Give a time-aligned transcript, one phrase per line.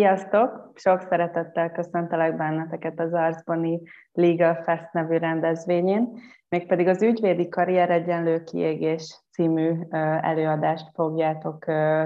[0.00, 0.72] Sziasztok!
[0.74, 3.80] Sok szeretettel köszöntelek benneteket az Arcboni
[4.12, 6.18] Legal Fest nevű rendezvényén,
[6.48, 9.72] mégpedig az Ügyvédi Karrier Egyenlő Kiégés című
[10.20, 11.64] előadást fogjátok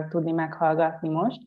[0.08, 1.40] tudni meghallgatni most.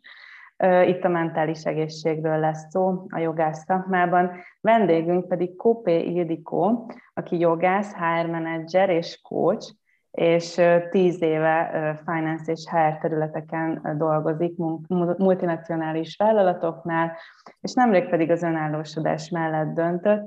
[0.85, 4.31] Itt a mentális egészségről lesz szó a jogász szakmában.
[4.61, 9.71] Vendégünk pedig Kopé Ildikó, aki jogász, HR menedzser és coach,
[10.17, 11.71] és tíz éve
[12.05, 14.57] finance és HR területeken dolgozik
[15.17, 17.17] multinacionális vállalatoknál,
[17.61, 20.25] és nemrég pedig az önállósodás mellett döntött.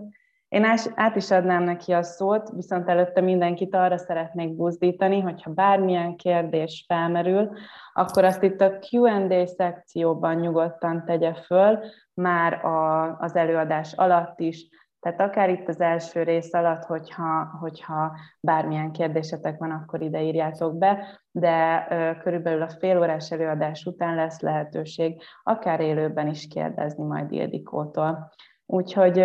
[0.48, 6.16] Én át is adnám neki a szót, viszont előtte mindenkit arra szeretnék buzdítani, hogyha bármilyen
[6.16, 7.50] kérdés felmerül,
[7.92, 11.78] akkor azt itt a Q&A szekcióban nyugodtan tegye föl,
[12.14, 14.68] már a, az előadás alatt is,
[15.00, 20.78] tehát akár itt az első rész alatt, hogyha, hogyha bármilyen kérdésetek van, akkor ide írjátok
[20.78, 21.86] be, de
[22.22, 28.32] körülbelül a fél órás előadás után lesz lehetőség akár élőben is kérdezni majd Ildikótól.
[28.66, 29.16] Úgyhogy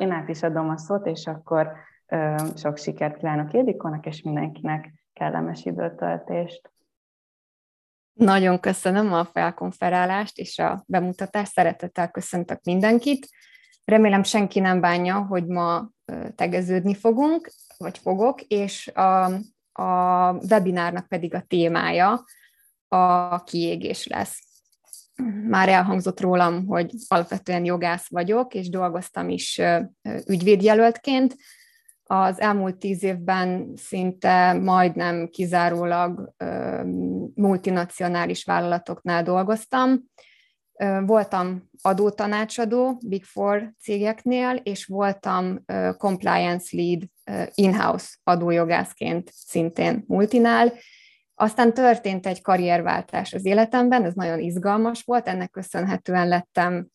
[0.00, 1.72] én át is adom a szót, és akkor
[2.56, 6.72] sok sikert kívánok Ildikónak, és mindenkinek kellemes időtöltést.
[8.12, 13.28] Nagyon köszönöm a felkonferálást és a bemutatást, szeretettel köszöntök mindenkit.
[13.84, 15.88] Remélem senki nem bánja, hogy ma
[16.34, 19.24] tegeződni fogunk, vagy fogok, és a,
[19.72, 22.24] a webinárnak pedig a témája
[22.88, 24.42] a kiégés lesz.
[25.48, 29.60] Már elhangzott rólam, hogy alapvetően jogász vagyok, és dolgoztam is
[30.26, 31.36] ügyvédjelöltként.
[32.02, 36.34] Az elmúlt tíz évben szinte majdnem kizárólag
[37.34, 40.04] multinacionális vállalatoknál dolgoztam,
[41.06, 45.64] Voltam adótanácsadó Big Four cégeknél, és voltam
[45.98, 47.02] compliance lead
[47.54, 50.72] in-house adójogászként szintén multinál.
[51.34, 56.86] Aztán történt egy karrierváltás az életemben, ez nagyon izgalmas volt, ennek köszönhetően lettem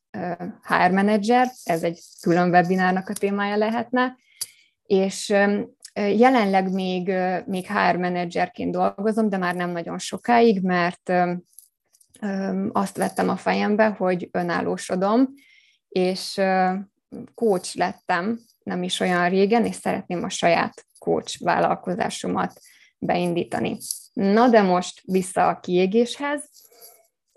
[0.64, 4.18] HR manager, ez egy külön webinárnak a témája lehetne,
[4.84, 5.34] és
[5.94, 7.14] jelenleg még,
[7.46, 11.12] még HR menedzserként dolgozom, de már nem nagyon sokáig, mert
[12.72, 15.34] azt vettem a fejembe, hogy önállósodom,
[15.90, 16.42] és
[17.36, 22.60] coach lettem nem is olyan régen, és szeretném a saját coach vállalkozásomat
[22.98, 23.78] beindítani.
[24.14, 26.50] Na de most vissza a kiégéshez.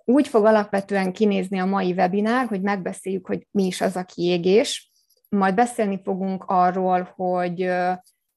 [0.05, 4.93] Úgy fog alapvetően kinézni a mai webinár, hogy megbeszéljük, hogy mi is az a kiégés,
[5.29, 7.71] majd beszélni fogunk arról, hogy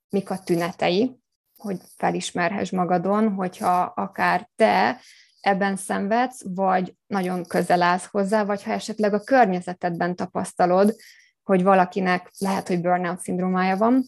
[0.09, 1.19] mik a tünetei,
[1.57, 4.99] hogy felismerhess magadon, hogyha akár te
[5.45, 10.95] ebben szenvedsz, vagy nagyon közel állsz hozzá, vagy ha esetleg a környezetedben tapasztalod,
[11.43, 14.03] hogy valakinek lehet, hogy burnout szindrómája van.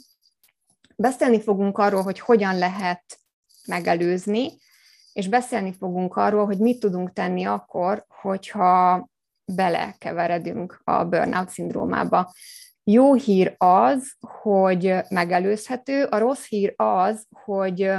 [0.96, 3.20] Beszélni fogunk arról, hogy hogyan lehet
[3.68, 4.52] megelőzni,
[5.14, 9.08] és beszélni fogunk arról, hogy mit tudunk tenni akkor, hogyha
[9.46, 12.34] belekeveredünk a burnout szindrómába.
[12.84, 17.92] Jó hír az, hogy megelőzhető, a rossz hír az, hogy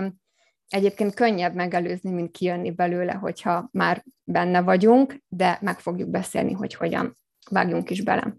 [0.69, 6.75] Egyébként könnyebb megelőzni, mint kijönni belőle, hogyha már benne vagyunk, de meg fogjuk beszélni, hogy
[6.75, 7.17] hogyan
[7.51, 8.37] vágjunk is bele.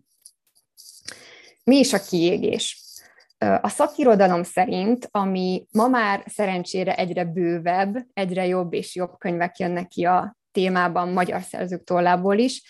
[1.64, 2.84] Mi is a kiégés?
[3.38, 9.88] A szakirodalom szerint, ami ma már szerencsére egyre bővebb, egyre jobb és jobb könyvek jönnek
[9.88, 12.64] ki a témában magyar szerzők tollából is,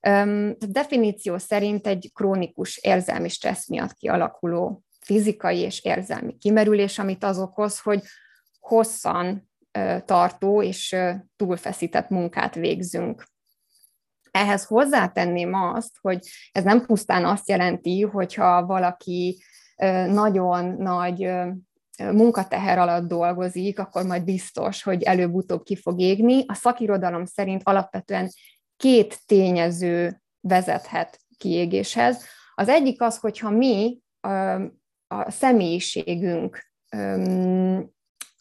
[0.00, 7.38] a definíció szerint egy krónikus érzelmi stressz miatt kialakuló fizikai és érzelmi kimerülés, amit az
[7.38, 8.02] okoz, hogy
[8.68, 9.48] hosszan
[10.04, 10.96] tartó és
[11.36, 13.24] túlfeszített munkát végzünk.
[14.30, 19.42] Ehhez hozzátenném azt, hogy ez nem pusztán azt jelenti, hogyha valaki
[20.06, 21.30] nagyon nagy
[21.96, 26.44] munkateher alatt dolgozik, akkor majd biztos, hogy előbb-utóbb ki fog égni.
[26.46, 28.30] A szakirodalom szerint alapvetően
[28.76, 32.24] két tényező vezethet kiégéshez.
[32.54, 33.98] Az egyik az, hogyha mi
[35.06, 36.66] a személyiségünk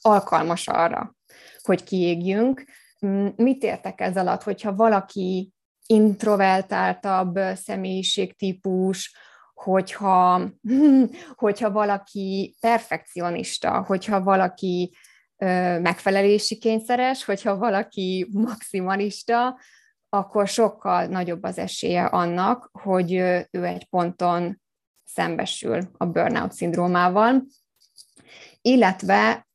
[0.07, 1.15] alkalmas arra,
[1.61, 2.63] hogy kiégjünk.
[3.05, 5.51] Mm, mit értek ez alatt, hogyha valaki
[5.85, 9.15] introvertáltabb személyiségtípus,
[9.53, 10.41] hogyha,
[11.35, 14.95] hogyha valaki perfekcionista, hogyha valaki
[15.81, 19.59] megfelelési kényszeres, hogyha valaki maximalista,
[20.09, 23.11] akkor sokkal nagyobb az esélye annak, hogy
[23.51, 24.61] ő egy ponton
[25.05, 27.43] szembesül a burnout szindrómával,
[28.61, 29.46] illetve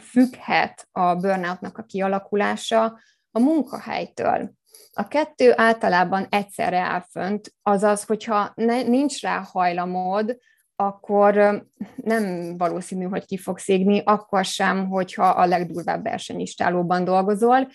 [0.00, 2.98] függhet a burnoutnak a kialakulása
[3.30, 4.52] a munkahelytől.
[4.92, 10.36] A kettő általában egyszerre áll fönt, azaz, hogyha ne, nincs rá hajlamod,
[10.76, 11.64] akkor
[11.96, 17.68] nem valószínű, hogy ki fogsz égni, akkor sem, hogyha a legdurvább versenyistálóban dolgozol,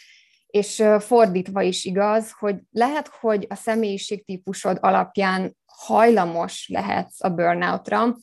[0.48, 8.16] És fordítva is igaz, hogy lehet, hogy a személyiségtípusod alapján hajlamos lehetsz a burnoutra,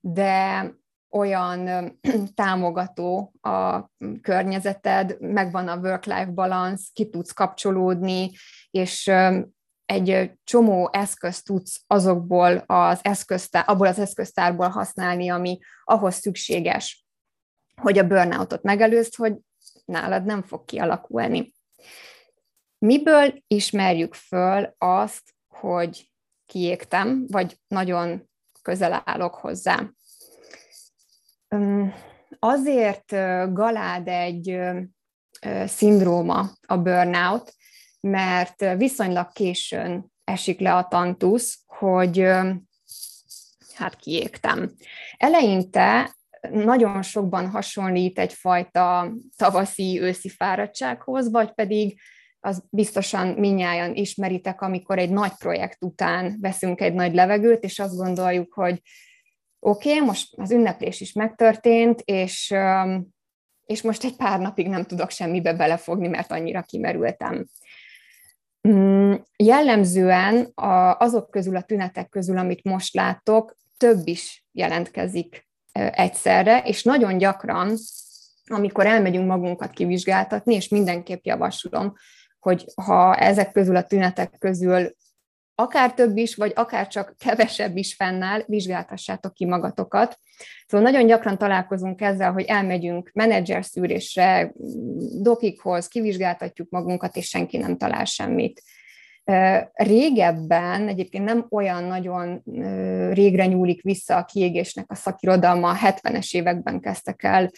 [0.00, 0.70] de
[1.10, 1.92] olyan
[2.34, 3.88] támogató a
[4.22, 8.30] környezeted, megvan a work-life balance, ki tudsz kapcsolódni,
[8.70, 9.10] és
[9.86, 17.06] egy csomó eszközt tudsz azokból az eszköztár, abból az eszköztárból használni, ami ahhoz szükséges,
[17.80, 19.34] hogy a burnoutot megelőzd, hogy
[19.84, 21.54] nálad nem fog kialakulni.
[22.78, 26.10] Miből ismerjük föl azt, hogy
[26.46, 28.30] kiégtem, vagy nagyon
[28.62, 29.90] közel állok hozzá?
[32.38, 33.10] Azért
[33.52, 34.58] galád egy
[35.66, 37.54] szindróma a burnout,
[38.00, 42.18] mert viszonylag későn esik le a tantusz, hogy
[43.74, 44.70] hát kiégtem.
[45.16, 46.16] Eleinte
[46.50, 52.00] nagyon sokban hasonlít egyfajta tavaszi, őszi fáradtsághoz, vagy pedig
[52.40, 57.96] az biztosan minnyáján ismeritek, amikor egy nagy projekt után veszünk egy nagy levegőt, és azt
[57.96, 58.82] gondoljuk, hogy
[59.66, 62.54] oké, okay, most az ünneplés is megtörtént, és,
[63.64, 67.46] és most egy pár napig nem tudok semmibe belefogni, mert annyira kimerültem.
[68.68, 70.52] Mm, jellemzően
[70.98, 77.74] azok közül, a tünetek közül, amit most látok, több is jelentkezik egyszerre, és nagyon gyakran,
[78.46, 81.94] amikor elmegyünk magunkat kivizsgáltatni, és mindenképp javaslom,
[82.38, 84.94] hogy ha ezek közül a tünetek közül
[85.58, 90.18] akár több is, vagy akár csak kevesebb is fennáll, vizsgáltassátok ki magatokat.
[90.66, 94.52] Szóval nagyon gyakran találkozunk ezzel, hogy elmegyünk menedzser szűrésre,
[95.22, 98.62] dokikhoz, kivizsgáltatjuk magunkat, és senki nem talál semmit.
[99.72, 102.42] Régebben, egyébként nem olyan nagyon
[103.12, 107.50] régre nyúlik vissza a kiégésnek a szakirodalma, a 70-es években kezdtek el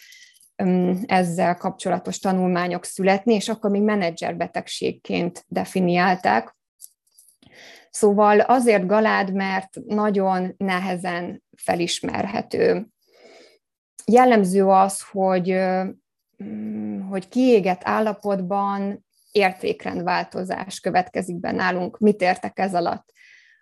[1.07, 6.57] ezzel kapcsolatos tanulmányok születni, és akkor még menedzserbetegségként definiálták.
[7.91, 12.87] Szóval azért galád, mert nagyon nehezen felismerhető.
[14.05, 15.59] Jellemző az, hogy,
[17.09, 21.99] hogy kiégett állapotban értékrendváltozás következik be nálunk.
[21.99, 23.13] Mit értek ez alatt?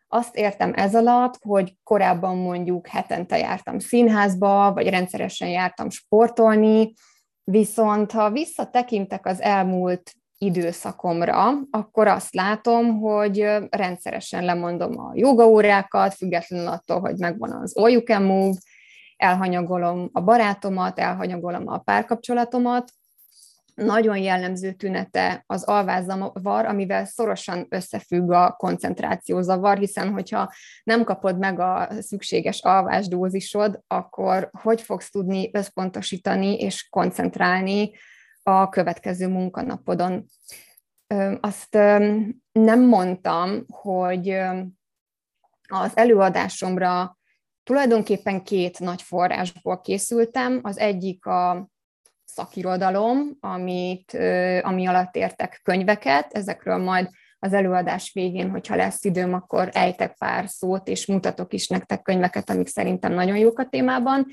[0.09, 6.93] Azt értem ez alatt, hogy korábban mondjuk hetente jártam színházba, vagy rendszeresen jártam sportolni,
[7.45, 16.67] viszont ha visszatekintek az elmúlt időszakomra, akkor azt látom, hogy rendszeresen lemondom a jogaórákat, függetlenül
[16.67, 18.57] attól, hogy megvan az All You Can Move,
[19.17, 22.91] elhanyagolom a barátomat, elhanyagolom a párkapcsolatomat,
[23.75, 30.53] nagyon jellemző tünete az alvázzavar, amivel szorosan összefügg a koncentrációzavar, hiszen hogyha
[30.85, 37.91] nem kapod meg a szükséges alvásdózisod, akkor hogy fogsz tudni összpontosítani és koncentrálni
[38.49, 40.25] a következő munkanapodon.
[41.41, 41.75] Azt
[42.53, 44.29] nem mondtam, hogy
[45.69, 47.19] az előadásomra
[47.63, 50.61] tulajdonképpen két nagy forrásból készültem.
[50.63, 51.69] Az egyik a
[52.25, 54.13] szakirodalom, amit,
[54.63, 57.09] ami alatt értek könyveket, ezekről majd
[57.39, 62.51] az előadás végén, hogyha lesz időm, akkor ejtek pár szót, és mutatok is nektek könyveket,
[62.51, 64.27] amik szerintem nagyon jók a témában,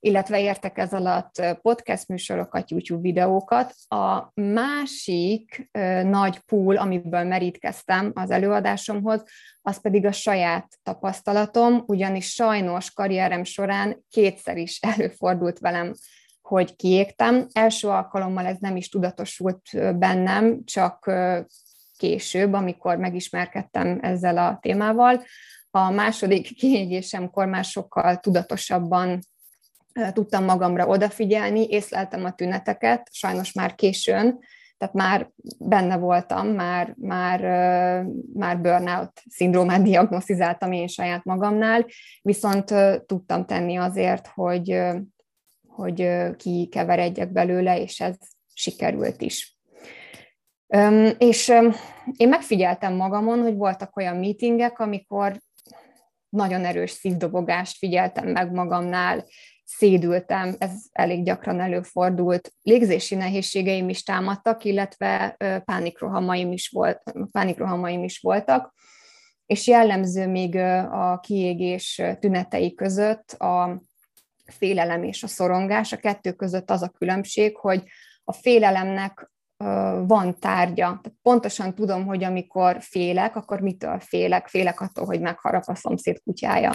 [0.00, 3.74] illetve értek ez alatt podcast műsorokat, YouTube videókat.
[3.88, 5.70] A másik
[6.02, 9.24] nagy pool, amiből merítkeztem az előadásomhoz,
[9.62, 15.92] az pedig a saját tapasztalatom, ugyanis sajnos karrierem során kétszer is előfordult velem
[16.42, 17.46] hogy kiégtem.
[17.52, 19.62] Első alkalommal ez nem is tudatosult
[19.98, 21.12] bennem, csak
[21.96, 25.22] később, amikor megismerkedtem ezzel a témával.
[25.70, 29.18] A második kiégésemkor már sokkal tudatosabban
[30.12, 34.38] tudtam magamra odafigyelni, észleltem a tüneteket, sajnos már későn,
[34.80, 37.40] tehát már benne voltam, már, már,
[38.34, 41.86] már burnout szindrómát diagnosztizáltam én saját magamnál,
[42.22, 42.74] viszont
[43.06, 44.80] tudtam tenni azért, hogy,
[45.66, 48.16] hogy kikeveredjek belőle, és ez
[48.54, 49.58] sikerült is.
[51.18, 51.48] És
[52.16, 55.40] én megfigyeltem magamon, hogy voltak olyan meetingek, amikor
[56.28, 59.24] nagyon erős szívdobogást figyeltem meg magamnál,
[59.76, 62.52] szédültem, ez elég gyakran előfordult.
[62.62, 68.74] Légzési nehézségeim is támadtak, illetve pánikrohamaim is, volt, pánikrohamaim is voltak,
[69.46, 70.56] és jellemző még
[70.90, 73.80] a kiégés tünetei között a
[74.44, 75.92] félelem és a szorongás.
[75.92, 77.82] A kettő között az a különbség, hogy
[78.24, 79.30] a félelemnek
[80.06, 80.84] van tárgya.
[80.84, 84.48] Tehát pontosan tudom, hogy amikor félek, akkor mitől félek?
[84.48, 86.72] Félek attól, hogy megharap a szomszéd kutyája.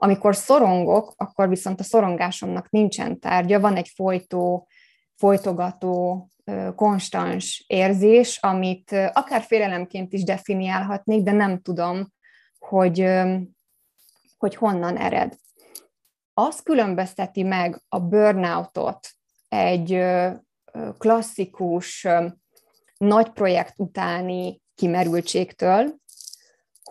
[0.00, 4.68] Amikor szorongok, akkor viszont a szorongásomnak nincsen tárgya, van egy folytó
[5.16, 6.28] folytogató,
[6.74, 12.12] konstans érzés, amit akár félelemként is definiálhatnék, de nem tudom,
[12.58, 13.10] hogy,
[14.36, 15.36] hogy honnan ered.
[16.34, 19.08] Az különbözteti meg a burnoutot
[19.48, 20.04] egy
[20.98, 22.06] klasszikus
[22.96, 25.94] nagy projekt utáni kimerültségtől,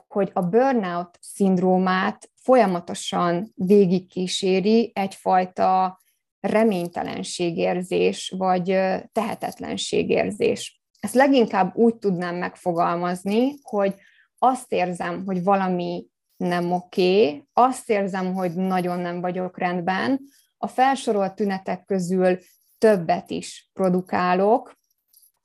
[0.08, 6.00] hogy a burnout szindrómát folyamatosan végigkíséri egyfajta
[6.40, 8.66] reménytelenségérzés, vagy
[9.12, 10.82] tehetetlenségérzés.
[11.00, 13.96] Ezt leginkább úgy tudnám megfogalmazni, hogy
[14.38, 16.06] azt érzem, hogy valami
[16.38, 20.20] nem oké, azt érzem, hogy nagyon nem vagyok rendben,
[20.58, 22.38] a felsorolt tünetek közül
[22.78, 24.76] többet is produkálok,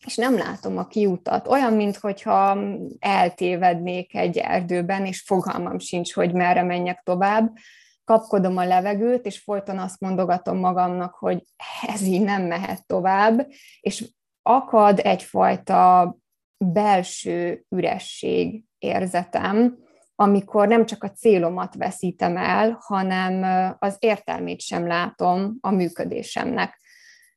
[0.06, 1.49] és nem látom a kiutat.
[1.49, 2.59] Olyan, mintha
[2.99, 7.52] eltévednék egy erdőben, és fogalmam sincs, hogy merre menjek tovább.
[8.04, 11.42] Kapkodom a levegőt, és folyton azt mondogatom magamnak, hogy
[11.87, 13.47] ez így nem mehet tovább,
[13.80, 14.04] és
[14.42, 16.16] akad egyfajta
[16.59, 19.78] belső üresség érzetem,
[20.14, 23.42] amikor nem csak a célomat veszítem el, hanem
[23.78, 26.80] az értelmét sem látom a működésemnek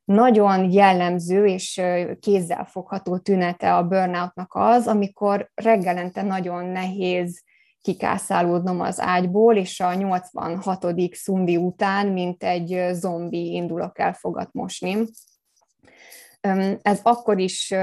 [0.06, 1.82] nagyon jellemző és
[2.20, 7.44] kézzelfogható tünete a burnoutnak az, amikor reggelente nagyon nehéz
[7.82, 10.86] kikászálódnom az ágyból, és a 86.
[11.12, 14.98] szundi után, mint egy zombi indulok el fogat mosni.
[16.82, 17.74] Ez akkor is,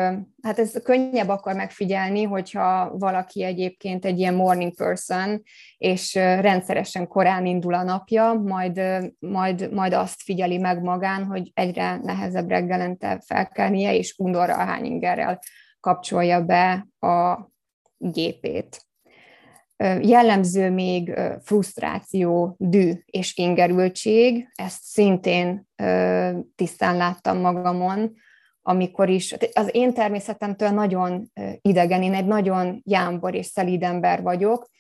[0.42, 5.42] hát ez könnyebb akkor megfigyelni, hogyha valaki egyébként egy ilyen morning person,
[5.78, 8.80] és rendszeresen korán indul a napja, majd,
[9.18, 15.38] majd, majd azt figyeli meg magán, hogy egyre nehezebb reggelente felkelnie, és undorra a hányingerrel
[15.80, 17.50] kapcsolja be a
[17.96, 18.86] gépét.
[20.00, 21.14] Jellemző még
[21.44, 25.68] frusztráció, dű és ingerültség, ezt szintén
[26.54, 28.12] tisztán láttam magamon,
[28.62, 34.70] amikor is, az én természetemtől nagyon idegen, én egy nagyon jámbor és szelíd ember vagyok,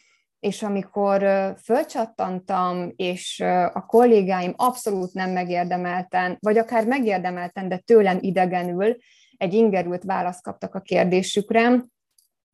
[0.40, 1.22] és amikor
[1.64, 3.40] fölcsattantam, és
[3.72, 8.96] a kollégáim abszolút nem megérdemelten, vagy akár megérdemelten, de tőlem idegenül
[9.36, 11.84] egy ingerült választ kaptak a kérdésükre,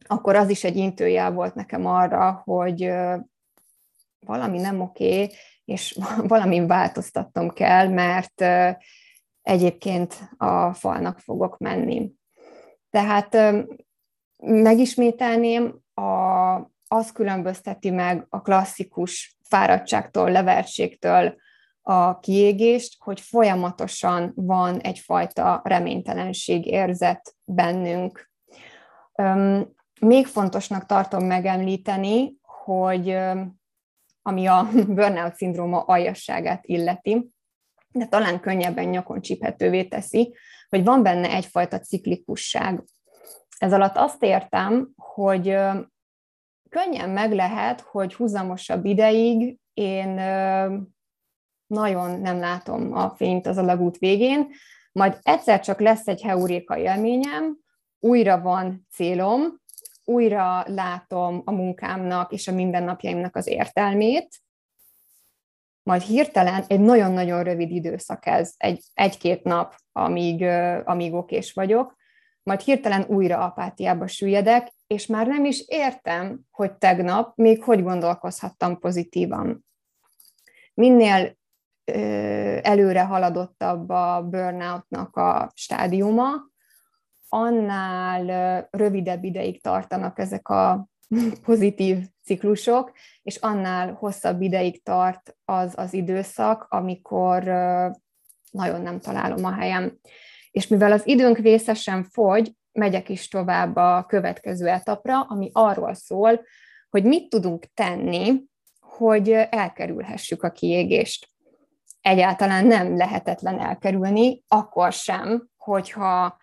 [0.07, 2.93] akkor az is egy intőjel volt nekem arra, hogy
[4.27, 5.29] valami nem oké,
[5.65, 5.99] és
[6.35, 8.45] valami változtatnom kell, mert
[9.49, 12.13] egyébként a falnak fogok menni.
[12.91, 13.37] Tehát
[14.43, 16.55] megismételném, a,
[16.89, 21.37] az különbözteti meg a klasszikus fáradtságtól, levertségtől
[21.83, 28.31] a kiégést, hogy folyamatosan van egyfajta reménytelenség érzet bennünk.
[30.01, 33.17] Még fontosnak tartom megemlíteni, hogy
[34.23, 37.37] ami a burnout szindróma aljasságát illeti,
[37.99, 40.35] de talán könnyebben nyakon csíphetővé teszi,
[40.69, 42.85] hogy van benne egyfajta ciklikusság.
[43.59, 45.57] Ez alatt azt értem, hogy
[46.69, 50.09] könnyen meg lehet, hogy húzamosabb ideig én
[51.67, 54.49] nagyon nem látom a fényt az alagút végén,
[54.93, 57.59] majd egyszer csak lesz egy heuréka élményem,
[58.01, 59.61] újra van célom,
[60.05, 64.29] újra látom a munkámnak és a mindennapjaimnak az értelmét,
[65.89, 70.43] majd hirtelen egy nagyon-nagyon rövid időszak ez, egy, egy-két nap, amíg,
[70.85, 71.97] amíg okés vagyok,
[72.43, 78.79] majd hirtelen újra apátiába süllyedek, és már nem is értem, hogy tegnap még hogy gondolkozhattam
[78.79, 79.65] pozitívan.
[80.75, 81.39] Minél
[81.85, 81.99] ö,
[82.63, 86.31] előre haladottabb a burnoutnak a stádiuma,
[87.29, 90.89] annál rövidebb ideig tartanak ezek a
[91.45, 97.43] pozitív ciklusok, és annál hosszabb ideig tart az az időszak, amikor
[98.51, 99.99] nagyon nem találom a helyem.
[100.51, 106.41] És mivel az időnk vészesen fogy, megyek is tovább a következő etapra, ami arról szól,
[106.91, 108.43] hogy mit tudunk tenni,
[108.81, 111.29] hogy elkerülhessük a kiégést.
[112.01, 116.37] Egyáltalán nem lehetetlen elkerülni, akkor sem, hogyha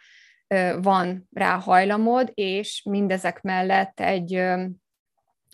[0.81, 4.43] van rá hajlamod, és mindezek mellett egy,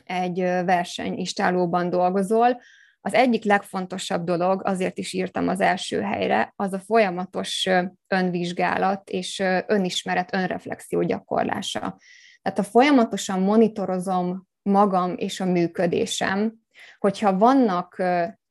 [0.04, 2.62] egy versenyistálóban dolgozol.
[3.02, 7.70] Az egyik legfontosabb dolog, azért is írtam az első helyre, az a folyamatos
[8.08, 11.98] önvizsgálat és önismeret, önreflexió gyakorlása.
[12.42, 16.54] Tehát ha folyamatosan monitorozom magam és a működésem,
[17.00, 18.04] hogyha vannak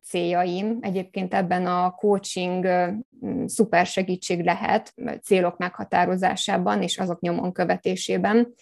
[0.03, 0.77] céljaim.
[0.81, 2.67] Egyébként ebben a coaching
[3.45, 4.93] szuper segítség lehet
[5.23, 8.53] célok meghatározásában és azok nyomon követésében.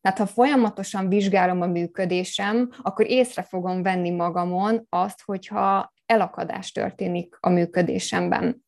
[0.00, 7.36] Tehát ha folyamatosan vizsgálom a működésem, akkor észre fogom venni magamon azt, hogyha elakadás történik
[7.40, 8.64] a működésemben.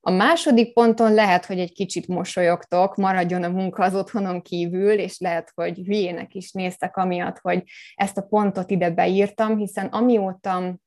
[0.00, 5.18] A második ponton lehet, hogy egy kicsit mosolyogtok, maradjon a munka az otthonon kívül, és
[5.18, 7.62] lehet, hogy hülyének is néztek amiatt, hogy
[7.94, 10.78] ezt a pontot ide beírtam, hiszen amióta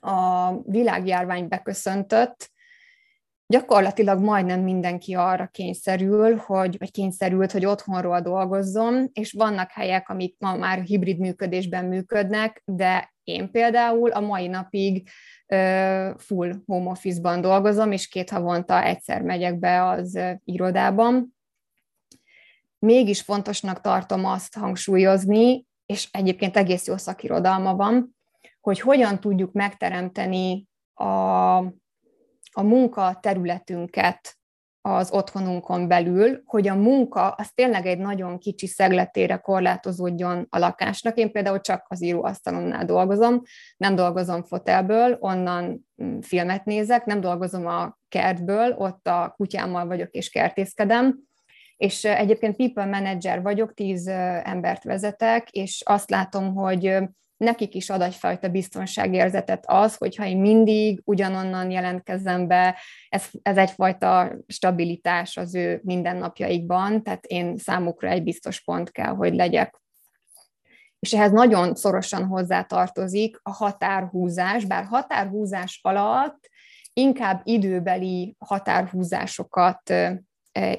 [0.00, 2.50] a világjárvány beköszöntött,
[3.46, 10.36] gyakorlatilag majdnem mindenki arra kényszerül, hogy, vagy kényszerült, hogy otthonról dolgozzon, és vannak helyek, amik
[10.38, 15.08] ma már hibrid működésben működnek, de én például a mai napig
[16.16, 21.36] full home office-ban dolgozom, és két havonta egyszer megyek be az irodában.
[22.78, 28.15] Mégis fontosnak tartom azt hangsúlyozni, és egyébként egész jó szakirodalma van,
[28.66, 31.56] hogy hogyan tudjuk megteremteni a,
[32.52, 34.38] a munka területünket
[34.80, 41.16] az otthonunkon belül, hogy a munka az tényleg egy nagyon kicsi szegletére korlátozódjon a lakásnak.
[41.16, 43.42] Én például csak az íróasztalonnál dolgozom,
[43.76, 50.10] nem dolgozom fotelből, onnan mm, filmet nézek, nem dolgozom a kertből, ott a kutyámmal vagyok
[50.10, 51.18] és kertészkedem,
[51.76, 54.06] és egyébként people manager vagyok, tíz
[54.42, 56.98] embert vezetek, és azt látom, hogy
[57.36, 62.76] nekik is ad egyfajta biztonságérzetet az, hogyha én mindig ugyanonnan jelentkezem be,
[63.08, 69.34] ez, ez egyfajta stabilitás az ő mindennapjaikban, tehát én számukra egy biztos pont kell, hogy
[69.34, 69.80] legyek.
[70.98, 76.48] És ehhez nagyon szorosan hozzátartozik a határhúzás, bár határhúzás alatt
[76.92, 79.92] inkább időbeli határhúzásokat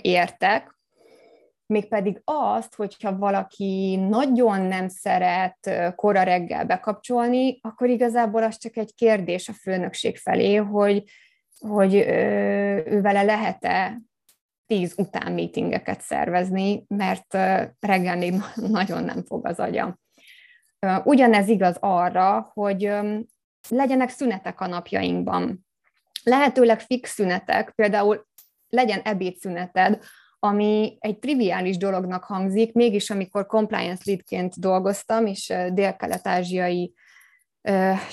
[0.01, 0.76] értek,
[1.67, 8.93] mégpedig azt, hogyha valaki nagyon nem szeret kora reggel bekapcsolni, akkor igazából az csak egy
[8.95, 11.03] kérdés a főnökség felé, hogy,
[11.59, 14.01] hogy ő vele lehet-e
[14.65, 17.33] tíz után meetingeket szervezni, mert
[17.79, 19.99] reggel nagyon nem fog az agya.
[21.03, 22.91] Ugyanez igaz arra, hogy
[23.69, 25.65] legyenek szünetek a napjainkban.
[26.23, 28.27] Lehetőleg fix szünetek, például
[28.69, 30.03] legyen ebédszüneted,
[30.39, 36.93] ami egy triviális dolognak hangzik, mégis amikor compliance leadként dolgoztam, és dél-kelet-ázsiai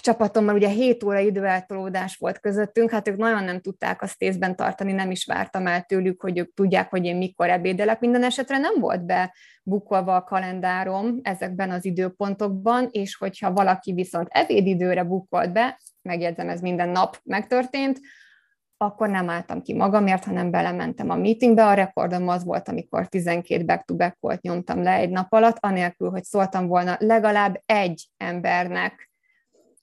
[0.01, 4.93] csapatommal ugye 7 óra időeltolódás volt közöttünk, hát ők nagyon nem tudták azt észben tartani,
[4.93, 8.01] nem is vártam el tőlük, hogy ők tudják, hogy én mikor ebédelek.
[8.01, 14.29] Minden esetre nem volt be bukolva a kalendárom ezekben az időpontokban, és hogyha valaki viszont
[14.31, 18.01] ebédidőre bukolt be, megjegyzem, ez minden nap megtörtént,
[18.77, 21.67] akkor nem álltam ki magamért, hanem belementem a meetingbe.
[21.67, 26.25] A rekordom az volt, amikor 12 back-to-back volt nyomtam le egy nap alatt, anélkül, hogy
[26.25, 29.11] szóltam volna legalább egy embernek,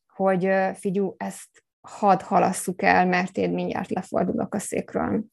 [0.08, 5.24] hogy figyú, ezt hadd halasszuk el, mert én mindjárt lefordulok a székről.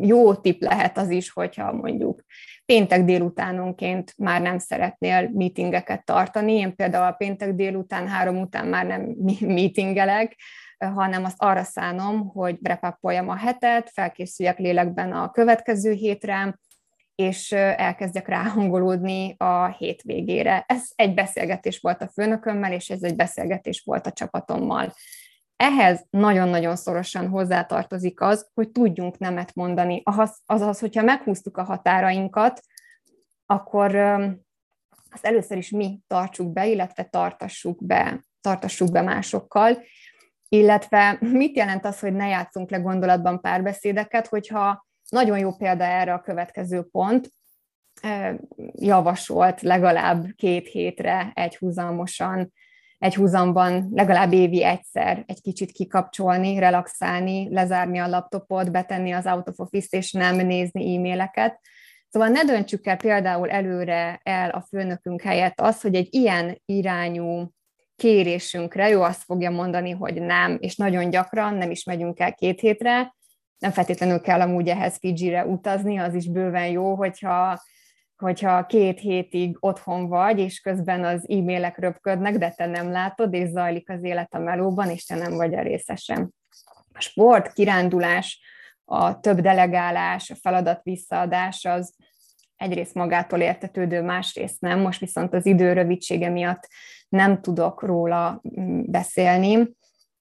[0.00, 2.22] Jó tip lehet az is, hogyha mondjuk
[2.64, 6.52] péntek délutánonként már nem szeretnél meetingeket tartani.
[6.52, 10.36] Én például a péntek délután, három után már nem meetingelek,
[10.86, 16.58] hanem azt arra szánom, hogy repappoljam a hetet, felkészüljek lélekben a következő hétre,
[17.14, 20.64] és elkezdjek ráhangolódni a hétvégére.
[20.68, 24.94] Ez egy beszélgetés volt a főnökömmel, és ez egy beszélgetés volt a csapatommal.
[25.56, 30.02] Ehhez nagyon-nagyon szorosan hozzátartozik az, hogy tudjunk nemet mondani.
[30.46, 32.60] Azaz, hogyha meghúztuk a határainkat,
[33.46, 33.96] akkor
[35.10, 39.78] azt először is mi tartsuk be, illetve tartassuk be, tartassuk be másokkal,
[40.52, 46.12] illetve mit jelent az, hogy ne játszunk le gondolatban párbeszédeket, hogyha nagyon jó példa erre
[46.12, 47.32] a következő pont,
[48.72, 52.52] javasolt legalább két hétre egy húzamosan,
[52.98, 59.48] egy húzamban legalább évi egyszer egy kicsit kikapcsolni, relaxálni, lezárni a laptopot, betenni az out
[59.48, 61.60] of office és nem nézni e-maileket.
[62.08, 67.52] Szóval ne döntsük el például előre el a főnökünk helyett azt, hogy egy ilyen irányú
[67.96, 72.60] kérésünkre, jó azt fogja mondani, hogy nem, és nagyon gyakran nem is megyünk el két
[72.60, 73.14] hétre,
[73.62, 77.62] nem feltétlenül kell amúgy ehhez Fiji-re utazni, az is bőven jó, hogyha,
[78.16, 83.48] hogyha két hétig otthon vagy, és közben az e-mailek röpködnek, de te nem látod, és
[83.48, 86.34] zajlik az élet a melóban, és te nem vagy a részesen.
[86.92, 88.40] A sport, kirándulás,
[88.84, 91.94] a több delegálás, a feladat visszaadás az
[92.56, 94.80] egyrészt magától értetődő, másrészt nem.
[94.80, 96.68] Most viszont az idő rövidsége miatt
[97.12, 99.76] nem tudok róla mm, beszélni,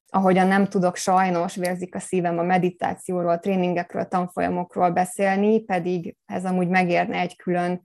[0.09, 6.67] ahogyan nem tudok sajnos, vérzik a szívem a meditációról, tréningekről, tanfolyamokról beszélni, pedig ez amúgy
[6.67, 7.81] megérne egy külön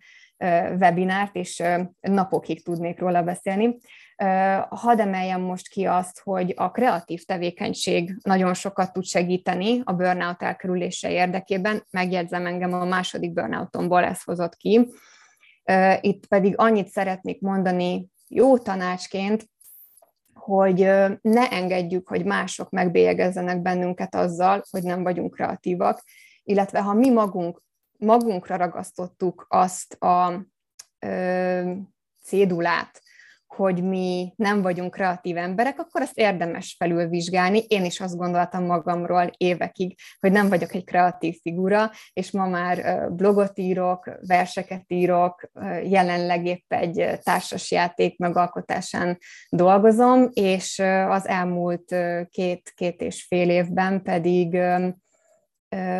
[0.79, 1.63] webinárt, és
[2.01, 3.79] napokig tudnék róla beszélni.
[4.69, 10.43] Hadd emeljem most ki azt, hogy a kreatív tevékenység nagyon sokat tud segíteni a burnout
[10.43, 11.87] elkerülése érdekében.
[11.91, 14.89] Megjegyzem engem a második burnoutomból ez hozott ki.
[16.01, 19.49] Itt pedig annyit szeretnék mondani jó tanácsként,
[20.35, 20.79] hogy
[21.21, 26.03] ne engedjük, hogy mások megbélyegezzenek bennünket azzal, hogy nem vagyunk kreatívak,
[26.43, 27.63] illetve ha mi magunk,
[27.99, 30.47] magunkra ragasztottuk azt a
[30.99, 31.73] ö,
[32.23, 33.03] cédulát,
[33.47, 37.59] hogy mi nem vagyunk kreatív emberek, akkor ezt érdemes felülvizsgálni.
[37.69, 43.07] Én is azt gondoltam magamról évekig, hogy nem vagyok egy kreatív figura, és ma már
[43.13, 45.51] blogot írok, verseket írok,
[45.85, 49.19] jelenleg épp egy társasjáték megalkotásán
[49.51, 50.79] dolgozom, és
[51.09, 51.95] az elmúlt
[52.31, 54.59] két, két és fél évben pedig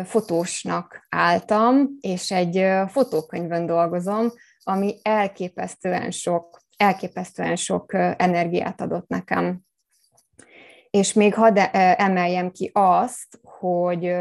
[0.03, 4.31] fotósnak álltam, és egy fotókönyvön dolgozom,
[4.63, 9.61] ami elképesztően sok elképesztően sok energiát adott nekem.
[10.89, 11.59] És még hadd
[11.97, 14.15] emeljem ki azt, hogy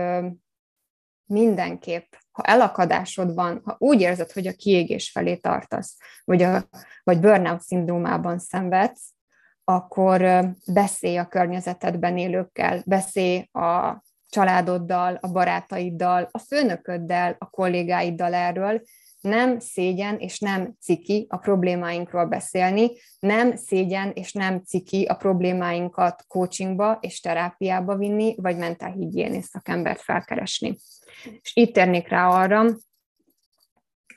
[1.27, 6.69] mindenképp, ha elakadásod van, ha úgy érzed, hogy a kiégés felé tartasz, vagy, a,
[7.03, 9.15] vagy burnout szindrómában szenvedsz,
[9.65, 18.83] akkor beszélj a környezetedben élőkkel, beszélj a családoddal, a barátaiddal, a főnököddel, a kollégáiddal erről,
[19.21, 26.25] nem szégyen és nem ciki a problémáinkról beszélni, nem szégyen és nem ciki a problémáinkat
[26.29, 30.77] coachingba és terápiába vinni, vagy mentálhigiénész szakembert felkeresni.
[31.43, 32.65] És itt térnék rá arra,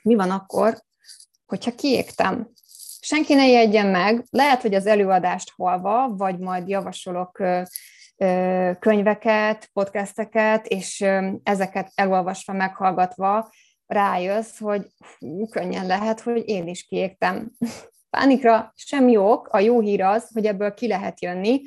[0.02, 0.78] mi van akkor,
[1.46, 2.48] hogyha kiégtem.
[3.00, 7.42] Senki ne jegyen meg, lehet, hogy az előadást halva, vagy majd javasolok
[8.78, 11.04] könyveket, podcasteket, és
[11.42, 13.50] ezeket elolvasva, meghallgatva
[13.90, 14.86] rájössz, hogy
[15.18, 17.50] hú, könnyen lehet, hogy én is kiégtem.
[18.16, 21.60] Pánikra semmi ok, a jó hír az, hogy ebből ki lehet jönni.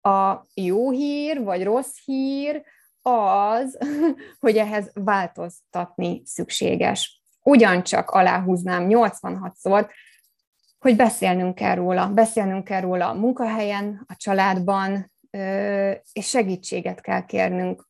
[0.00, 2.62] A jó hír, vagy rossz hír
[3.02, 3.78] az,
[4.40, 7.22] hogy ehhez változtatni szükséges.
[7.42, 9.88] Ugyancsak aláhúznám 86-szor,
[10.78, 12.08] hogy beszélnünk kell róla.
[12.08, 15.12] Beszélnünk kell róla a munkahelyen, a családban,
[16.12, 17.86] és segítséget kell kérnünk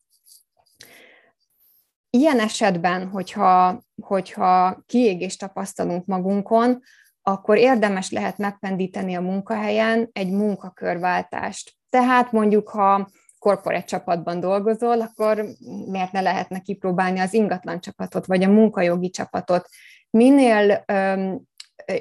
[2.17, 6.81] ilyen esetben, hogyha, hogyha kiégést tapasztalunk magunkon,
[7.23, 11.73] akkor érdemes lehet megpendíteni a munkahelyen egy munkakörváltást.
[11.91, 15.47] Tehát mondjuk, ha korporát csapatban dolgozol, akkor
[15.91, 19.69] miért ne lehetne kipróbálni az ingatlan csapatot, vagy a munkajogi csapatot.
[20.11, 21.41] Minél öm,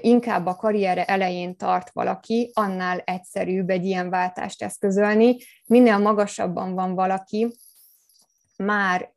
[0.02, 5.38] inkább a karriere elején tart valaki, annál egyszerűbb egy ilyen váltást eszközölni.
[5.66, 7.56] Minél magasabban van valaki,
[8.64, 9.14] már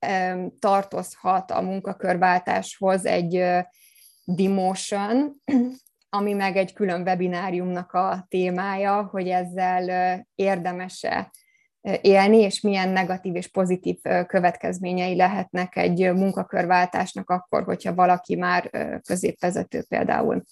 [0.59, 3.45] tartozhat a munkakörváltáshoz egy
[4.25, 5.33] demotion,
[6.09, 11.31] ami meg egy külön webináriumnak a témája, hogy ezzel érdemese
[12.01, 18.71] élni, és milyen negatív és pozitív következményei lehetnek egy munkakörváltásnak akkor, hogyha valaki már
[19.07, 20.43] középvezető például.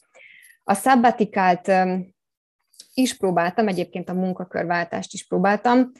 [0.64, 1.72] A szabbatikált
[2.94, 5.90] is próbáltam, egyébként a munkakörváltást is próbáltam,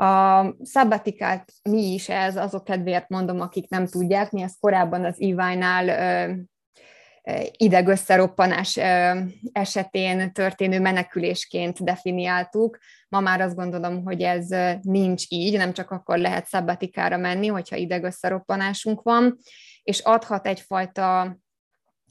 [0.00, 5.20] a szabbatikát mi is ez, azok kedvéért mondom, akik nem tudják, mi ezt korábban az
[5.20, 6.48] EY-nál
[7.50, 8.76] idegösszeroppanás
[9.52, 12.78] esetén történő menekülésként definiáltuk.
[13.08, 14.48] Ma már azt gondolom, hogy ez
[14.80, 19.38] nincs így, nem csak akkor lehet szabbatikára menni, hogyha idegösszeroppanásunk van,
[19.82, 21.38] és adhat egyfajta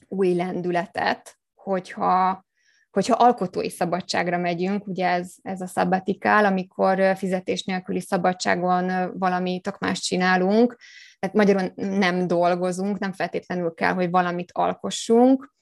[0.08, 2.44] új lendületet, hogyha
[2.90, 9.78] hogyha alkotói szabadságra megyünk, ugye ez, ez a szabbatikál, amikor fizetés nélküli szabadságon valami tök
[9.78, 10.76] más csinálunk,
[11.18, 15.54] tehát magyarul nem dolgozunk, nem feltétlenül kell, hogy valamit alkossunk.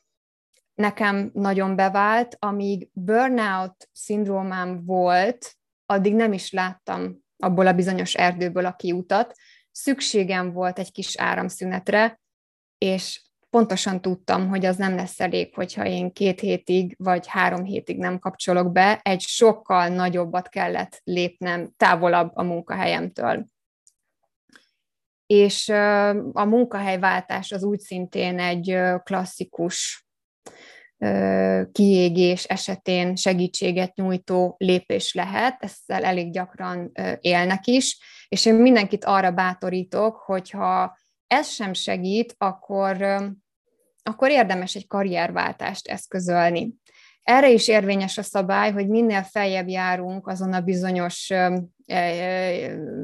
[0.74, 8.66] Nekem nagyon bevált, amíg burnout szindrómám volt, addig nem is láttam abból a bizonyos erdőből
[8.66, 9.34] a kiutat.
[9.70, 12.20] Szükségem volt egy kis áramszünetre,
[12.78, 17.98] és pontosan tudtam, hogy az nem lesz elég, hogyha én két hétig vagy három hétig
[17.98, 23.46] nem kapcsolok be, egy sokkal nagyobbat kellett lépnem távolabb a munkahelyemtől.
[25.26, 25.68] És
[26.32, 30.06] a munkahelyváltás az úgy szintén egy klasszikus
[31.72, 39.30] kiégés esetén segítséget nyújtó lépés lehet, ezzel elég gyakran élnek is, és én mindenkit arra
[39.30, 43.02] bátorítok, hogyha ez sem segít, akkor,
[44.02, 46.74] akkor érdemes egy karrierváltást eszközölni.
[47.22, 51.32] Erre is érvényes a szabály, hogy minél feljebb járunk azon a bizonyos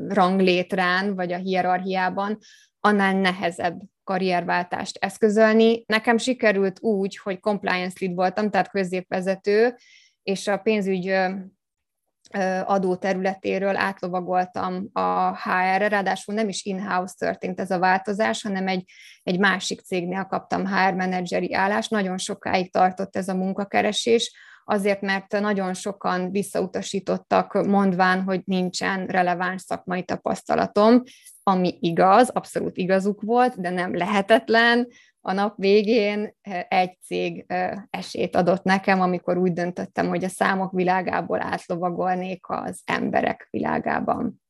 [0.08, 2.38] ranglétrán, vagy a hierarchiában,
[2.80, 5.84] annál nehezebb karrierváltást eszközölni.
[5.86, 9.76] Nekem sikerült úgy, hogy compliance lead voltam, tehát középvezető,
[10.22, 11.14] és a pénzügy
[12.64, 18.84] adó területéről átlovagoltam a HR-re, ráadásul nem is in-house történt ez a változás, hanem egy,
[19.22, 21.90] egy másik cégnél kaptam HR menedzseri állást.
[21.90, 24.32] Nagyon sokáig tartott ez a munkakeresés,
[24.64, 31.02] azért mert nagyon sokan visszautasítottak, mondván, hogy nincsen releváns szakmai tapasztalatom,
[31.42, 34.88] ami igaz, abszolút igazuk volt, de nem lehetetlen.
[35.26, 36.36] A nap végén
[36.68, 37.46] egy cég
[37.90, 44.42] esélyt adott nekem, amikor úgy döntöttem, hogy a számok világából átlovagolnék az emberek világában.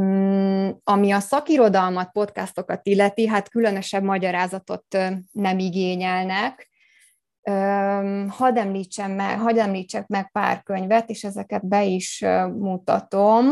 [0.00, 4.86] Mm, ami a szakirodalmat, podcastokat illeti, hát különösebb magyarázatot
[5.30, 6.70] nem igényelnek.
[8.28, 13.46] Hadd, említsem meg, hadd említsek meg pár könyvet, és ezeket be is mutatom.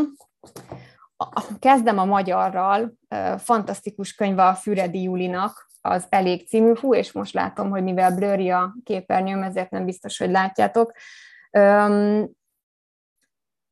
[1.59, 2.93] Kezdem a magyarral,
[3.37, 8.49] fantasztikus könyve a Füredi Julinak, az Elég című, hú, és most látom, hogy mivel blurry
[8.49, 10.91] a képernyőm, ezért nem biztos, hogy látjátok.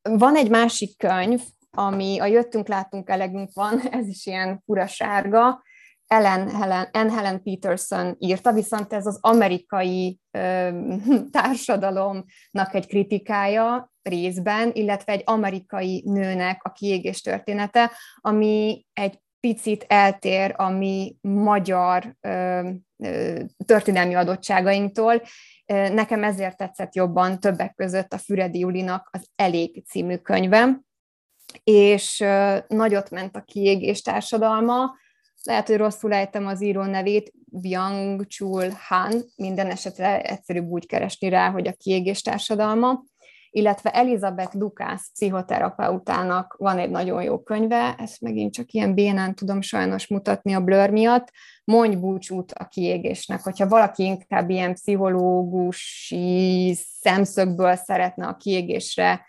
[0.02, 5.62] Van egy másik könyv, ami a Jöttünk, láttunk, elegünk van, ez is ilyen fura sárga,
[6.08, 10.70] Ellen Helen, Ann Helen Peterson írta, viszont ez az amerikai ö,
[11.32, 20.54] társadalomnak egy kritikája részben, illetve egy amerikai nőnek a kiégés története, ami egy picit eltér
[20.58, 25.22] a mi magyar ö, ö, történelmi adottságainktól.
[25.66, 30.80] Nekem ezért tetszett jobban többek között a Füredi Julinak az Elég című könyve,
[31.64, 32.24] és
[32.68, 34.96] nagyot ment a kiégés társadalma,
[35.44, 41.30] lehet, hogy rosszul ejtem az író nevét, Byung Chul Han, minden esetre egyszerűbb úgy keresni
[41.30, 43.04] rá, hogy a kiégés társadalma,
[43.54, 49.62] illetve Elizabeth Lukász pszichoterapeutának van egy nagyon jó könyve, ezt megint csak ilyen bénán tudom
[49.62, 51.32] sajnos mutatni a blur miatt,
[51.64, 59.26] Mondj búcsút a kiégésnek, hogyha valaki inkább ilyen pszichológusi szemszögből szeretne a kiégésre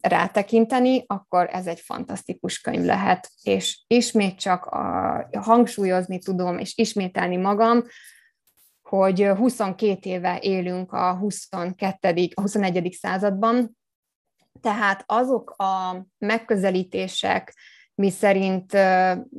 [0.00, 3.30] rátekinteni, akkor ez egy fantasztikus könyv lehet.
[3.42, 7.84] És ismét csak a, hangsúlyozni tudom, és ismételni magam,
[8.96, 12.28] hogy 22 éve élünk a 22.
[12.34, 12.92] a 21.
[13.00, 13.76] században,
[14.60, 17.54] tehát azok a megközelítések,
[17.94, 18.76] mi szerint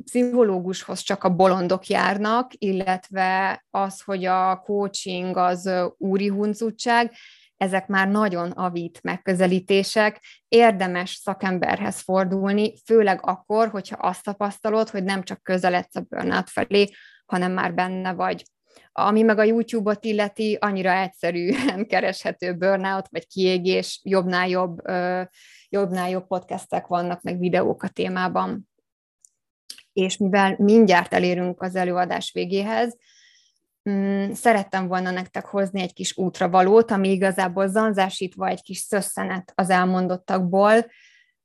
[0.04, 7.12] pszichológushoz csak a bolondok járnak, illetve az, hogy a coaching az úri huncutság,
[7.56, 15.22] ezek már nagyon avít megközelítések, érdemes szakemberhez fordulni, főleg akkor, hogyha azt tapasztalod, hogy nem
[15.22, 16.90] csak közeledsz a burnout felé,
[17.26, 18.44] hanem már benne vagy.
[18.92, 24.78] Ami meg a YouTube-ot illeti, annyira egyszerűen kereshető burnout, vagy kiégés, jobbnál jobb,
[25.68, 28.68] jobbnál jobb podcastek vannak, meg videók a témában.
[29.92, 32.96] És mivel mindjárt elérünk az előadás végéhez,
[33.90, 39.70] Mm, szerettem volna nektek hozni egy kis útravalót, ami igazából zanzásítva egy kis szösszenet az
[39.70, 40.86] elmondottakból.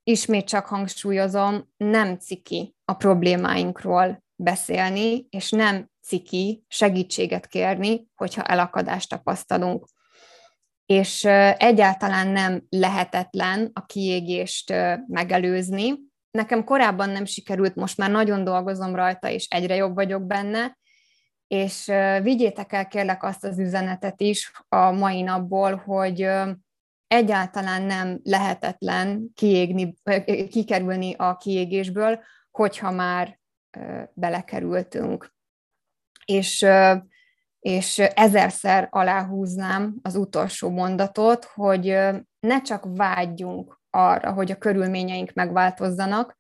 [0.04, 9.10] Ismét csak hangsúlyozom, nem ciki a problémáinkról beszélni, és nem ciki segítséget kérni, hogyha elakadást
[9.10, 9.86] tapasztalunk.
[10.86, 11.26] És
[11.58, 14.74] egyáltalán nem lehetetlen a kiégést
[15.08, 15.94] megelőzni.
[16.32, 20.78] Nekem korábban nem sikerült, most már nagyon dolgozom rajta, és egyre jobb vagyok benne,
[21.48, 21.92] és
[22.22, 26.30] vigyétek el kérlek azt az üzenetet is a mai napból, hogy
[27.08, 29.94] egyáltalán nem lehetetlen kiégni,
[30.50, 32.20] kikerülni a kiégésből,
[32.52, 33.40] hogyha már
[34.14, 35.38] belekerültünk.
[36.30, 36.66] És,
[37.60, 41.98] és ezerszer aláhúznám az utolsó mondatot, hogy
[42.40, 46.38] ne csak vágyjunk arra, hogy a körülményeink megváltozzanak,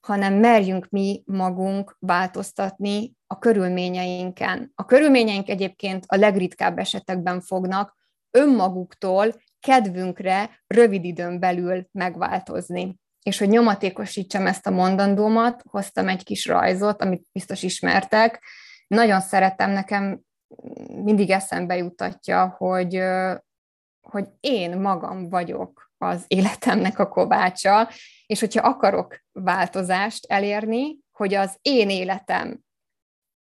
[0.00, 4.72] hanem merjünk mi magunk változtatni a körülményeinken.
[4.74, 7.96] A körülményeink egyébként a legritkább esetekben fognak
[8.30, 12.98] önmaguktól kedvünkre rövid időn belül megváltozni.
[13.22, 18.42] És hogy nyomatékosítsam ezt a mondandómat, hoztam egy kis rajzot, amit biztos ismertek.
[18.86, 20.20] Nagyon szeretem, nekem
[21.02, 23.02] mindig eszembe jutatja, hogy,
[24.00, 27.88] hogy én magam vagyok az életemnek a kovácsa,
[28.26, 32.60] és hogyha akarok változást elérni, hogy az én életem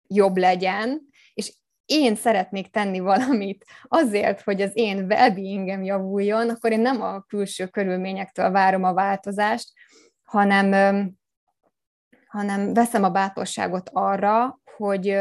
[0.07, 1.01] jobb legyen,
[1.35, 1.55] és
[1.87, 7.67] én szeretnék tenni valamit azért, hogy az én well javuljon, akkor én nem a külső
[7.67, 9.73] körülményektől várom a változást,
[10.23, 11.11] hanem,
[12.27, 15.19] hanem veszem a bátorságot arra, hogy,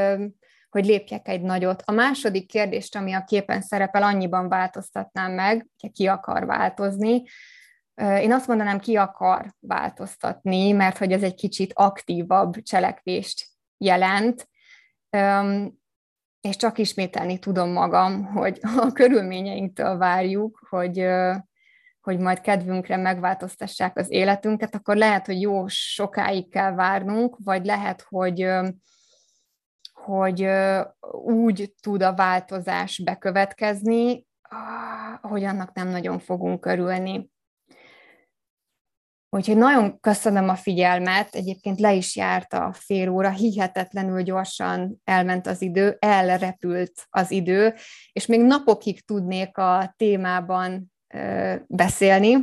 [0.69, 1.83] hogy lépjek egy nagyot.
[1.85, 7.23] A második kérdést, ami a képen szerepel, annyiban változtatnám meg, ki akar változni.
[7.95, 13.45] Én azt mondanám, ki akar változtatni, mert hogy ez egy kicsit aktívabb cselekvést
[13.77, 14.49] jelent,
[16.41, 21.07] és csak ismételni tudom magam, hogy a körülményeinktől várjuk, hogy,
[22.01, 28.05] hogy majd kedvünkre megváltoztassák az életünket, akkor lehet, hogy jó sokáig kell várnunk, vagy lehet,
[28.09, 28.47] hogy,
[30.03, 30.47] hogy
[31.23, 34.25] úgy tud a változás bekövetkezni,
[35.21, 37.29] hogy annak nem nagyon fogunk örülni.
[39.29, 45.47] Úgyhogy nagyon köszönöm a figyelmet, egyébként le is járt a fél óra, hihetetlenül gyorsan elment
[45.47, 47.73] az idő, elrepült az idő,
[48.11, 50.91] és még napokig tudnék a témában
[51.67, 52.37] beszélni.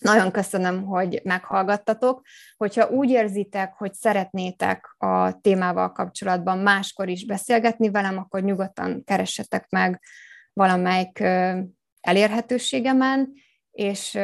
[0.00, 2.22] Nagyon köszönöm, hogy meghallgattatok.
[2.56, 9.68] Hogyha úgy érzitek, hogy szeretnétek a témával kapcsolatban máskor is beszélgetni velem, akkor nyugodtan keressetek
[9.68, 10.02] meg
[10.52, 11.18] valamelyik
[12.00, 13.32] elérhetőségemen,
[13.70, 14.18] és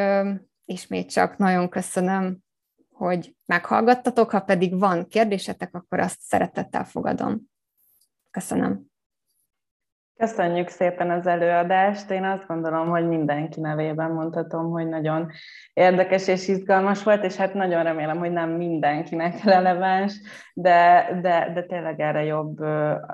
[0.64, 2.38] ismét csak nagyon köszönöm,
[2.92, 7.42] hogy meghallgattatok, ha pedig van kérdésetek, akkor azt szeretettel fogadom.
[8.30, 8.94] Köszönöm.
[10.18, 12.11] Köszönjük szépen az előadást.
[12.11, 15.31] Én azt gondolom, hogy mindenki nevében mondhatom, hogy nagyon
[15.72, 20.20] érdekes és izgalmas volt, és hát nagyon remélem, hogy nem mindenkinek releváns,
[20.55, 22.61] de, de, de tényleg erre jobb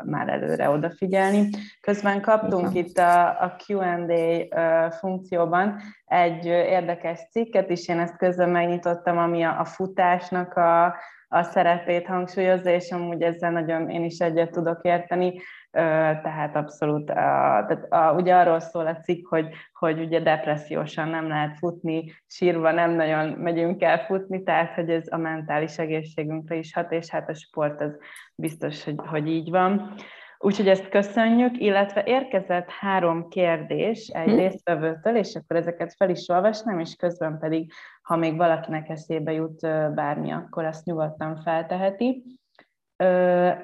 [0.04, 1.48] már előre odafigyelni.
[1.80, 9.18] Közben kaptunk itt a, a Q&A funkcióban egy érdekes cikket is, én ezt közben megnyitottam,
[9.18, 10.96] ami a, a futásnak a,
[11.28, 15.40] a szerepét hangsúlyozza, és amúgy ezzel nagyon én is egyet tudok érteni
[15.72, 21.58] tehát abszolút, tehát a, ugye arról szól a cikk, hogy, hogy ugye depressziósan nem lehet
[21.58, 26.92] futni, sírva nem nagyon megyünk el futni, tehát hogy ez a mentális egészségünkre is hat,
[26.92, 27.98] és hát a sport az
[28.34, 29.94] biztos, hogy, hogy így van.
[30.38, 34.36] Úgyhogy ezt köszönjük, illetve érkezett három kérdés egy hmm.
[34.36, 39.60] résztvevőtől, és akkor ezeket fel is olvasnám, és közben pedig, ha még valakinek eszébe jut
[39.94, 42.40] bármi, akkor azt nyugodtan felteheti.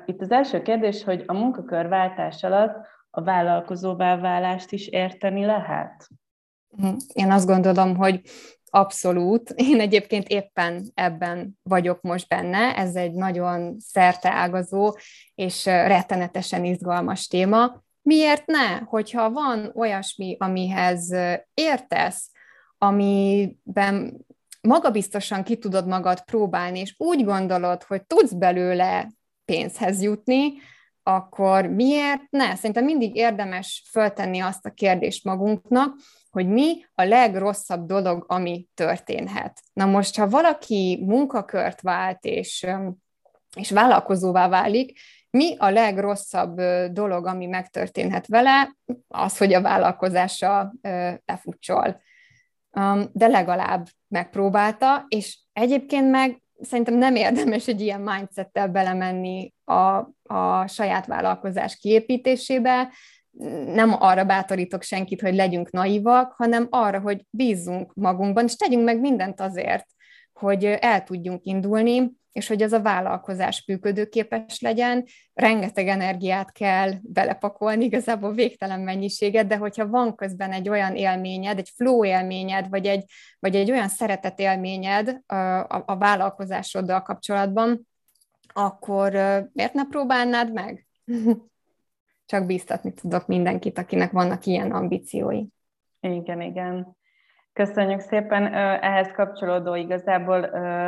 [0.07, 6.09] Itt az első kérdés, hogy a munkakörváltás alatt a vállalkozóvá válást is érteni lehet?
[6.77, 8.21] Hm, én azt gondolom, hogy
[8.71, 9.51] abszolút.
[9.51, 12.77] Én egyébként éppen ebben vagyok most benne.
[12.77, 14.93] Ez egy nagyon szerteágazó
[15.35, 17.83] és rettenetesen izgalmas téma.
[18.03, 18.79] Miért ne?
[18.85, 21.15] Hogyha van olyasmi, amihez
[21.55, 22.31] értesz,
[22.79, 24.27] amiben
[24.61, 29.09] magabiztosan ki tudod magad próbálni, és úgy gondolod, hogy tudsz belőle
[29.53, 30.53] pénzhez jutni,
[31.03, 32.55] akkor miért ne?
[32.55, 35.97] Szerintem mindig érdemes föltenni azt a kérdést magunknak,
[36.31, 39.63] hogy mi a legrosszabb dolog, ami történhet.
[39.73, 42.67] Na most, ha valaki munkakört vált és,
[43.57, 44.99] és vállalkozóvá válik,
[45.31, 48.77] mi a legrosszabb dolog, ami megtörténhet vele?
[49.09, 50.75] Az, hogy a vállalkozása
[51.25, 52.01] lefutsol.
[53.13, 60.67] De legalább megpróbálta, és egyébként meg szerintem nem érdemes egy ilyen mindsettel belemenni a, a
[60.67, 62.93] saját vállalkozás kiépítésébe.
[63.67, 69.01] Nem arra bátorítok senkit, hogy legyünk naivak, hanem arra, hogy bízzunk magunkban, és tegyünk meg
[69.01, 69.87] mindent azért,
[70.33, 77.85] hogy el tudjunk indulni, és hogy az a vállalkozás működőképes legyen, rengeteg energiát kell belepakolni,
[77.85, 83.05] igazából végtelen mennyiséget, de hogyha van közben egy olyan élményed, egy flow élményed, vagy egy,
[83.39, 87.89] vagy egy olyan szeretet élményed a, a, a vállalkozásoddal kapcsolatban,
[88.53, 89.13] akkor
[89.53, 90.87] miért ne próbálnád meg?
[92.27, 95.45] Csak bíztatni tudok mindenkit, akinek vannak ilyen ambíciói.
[96.01, 96.98] Igen, igen.
[97.53, 98.55] Köszönjük szépen.
[98.83, 100.43] Ehhez kapcsolódó igazából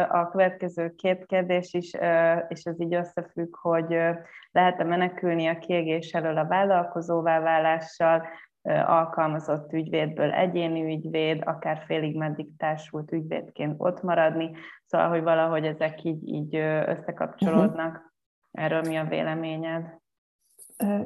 [0.06, 1.92] a következő két kérdés is,
[2.48, 3.88] és ez így összefügg, hogy
[4.50, 8.26] lehet-e menekülni a kiégés elől a vállalkozóvá válással,
[8.86, 14.50] alkalmazott ügyvédből egyéni ügyvéd, akár félig meddig társult ügyvédként ott maradni,
[14.84, 17.94] szóval, hogy valahogy ezek így, így összekapcsolódnak.
[17.94, 18.64] Uh-huh.
[18.64, 19.99] Erről mi a véleményed?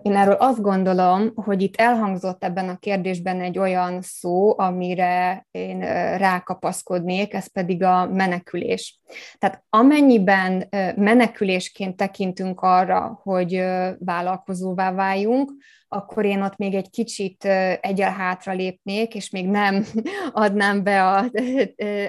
[0.02, 5.78] Én erről azt gondolom, hogy itt elhangzott ebben a kérdésben egy olyan szó, amire én
[6.16, 9.00] rákapaszkodnék, ez pedig a menekülés.
[9.38, 13.64] Tehát amennyiben menekülésként tekintünk arra, hogy
[13.98, 15.52] vállalkozóvá váljunk,
[15.88, 17.44] akkor én ott még egy kicsit
[17.80, 19.84] egyel hátra lépnék, és még nem
[20.32, 21.30] adnám be a,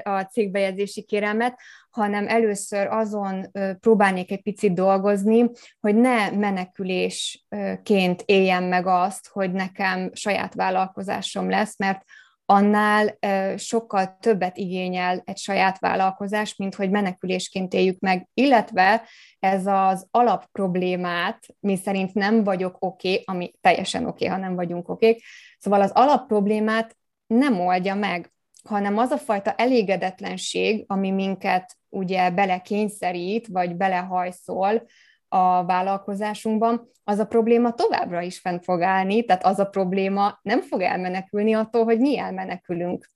[0.04, 1.60] a cégbejegyzési kérelmet,
[1.96, 10.10] hanem először azon próbálnék egy picit dolgozni, hogy ne menekülésként éljem meg azt, hogy nekem
[10.14, 12.04] saját vállalkozásom lesz, mert
[12.46, 13.18] annál
[13.58, 19.04] sokkal többet igényel egy saját vállalkozás, mint hogy menekülésként éljük meg, illetve
[19.40, 24.56] ez az alapproblémát, mi szerint nem vagyok oké, okay, ami teljesen oké, okay, ha nem
[24.56, 25.22] vagyunk oké, okay.
[25.60, 26.98] szóval az alapproblémát
[27.28, 28.34] nem oldja meg,
[28.68, 34.86] hanem az a fajta elégedetlenség, ami minket ugye belekényszerít, vagy belehajszol
[35.28, 40.62] a vállalkozásunkban, az a probléma továbbra is fent fog állni, tehát az a probléma nem
[40.62, 43.10] fog elmenekülni attól, hogy mi elmenekülünk.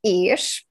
[0.00, 0.66] És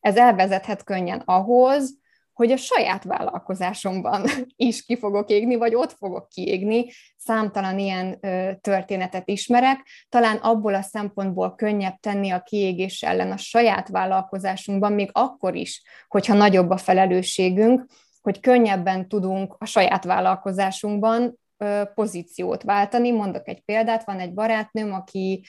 [0.00, 1.98] ez elvezethet könnyen ahhoz,
[2.34, 4.24] hogy a saját vállalkozásomban
[4.56, 6.86] is ki fogok égni, vagy ott fogok kiégni.
[7.16, 9.86] Számtalan ilyen ö, történetet ismerek.
[10.08, 15.82] Talán abból a szempontból könnyebb tenni a kiégés ellen a saját vállalkozásunkban, még akkor is,
[16.08, 17.86] hogyha nagyobb a felelősségünk,
[18.20, 23.10] hogy könnyebben tudunk a saját vállalkozásunkban ö, pozíciót váltani.
[23.10, 25.44] Mondok egy példát, van egy barátnőm, aki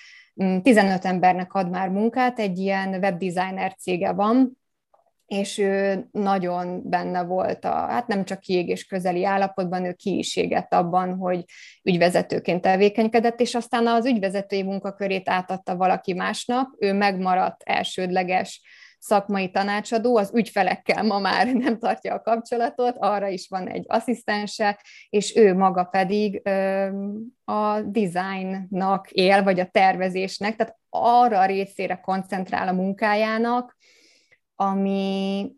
[0.62, 4.58] 15 mm, embernek ad már munkát, egy ilyen webdesigner cége van,
[5.26, 10.26] és ő nagyon benne volt, a, hát nem csak kiégés közeli állapotban, ő ki
[10.70, 11.44] abban, hogy
[11.84, 18.62] ügyvezetőként tevékenykedett, és aztán az ügyvezetői munkakörét átadta valaki másnak, ő megmaradt elsődleges
[19.06, 24.80] szakmai tanácsadó, az ügyfelekkel ma már nem tartja a kapcsolatot, arra is van egy asszisztense,
[25.10, 26.42] és ő maga pedig
[27.44, 33.76] a designnak él, vagy a tervezésnek, tehát arra a részére koncentrál a munkájának,
[34.56, 35.52] ami,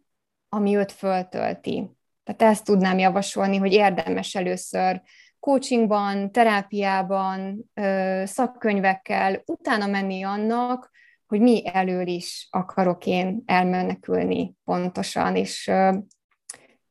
[0.50, 1.90] ami őt föltölti.
[2.24, 5.02] Tehát ezt tudnám javasolni, hogy érdemes először
[5.40, 7.72] coachingban, terápiában,
[8.24, 10.92] szakkönyvekkel utána menni annak,
[11.28, 15.68] hogy mi elől is akarok én elmenekülni pontosan, és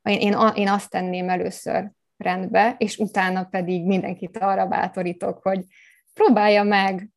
[0.03, 5.65] én, én, azt tenném először rendbe, és utána pedig mindenkit arra bátorítok, hogy
[6.15, 7.09] próbálja meg,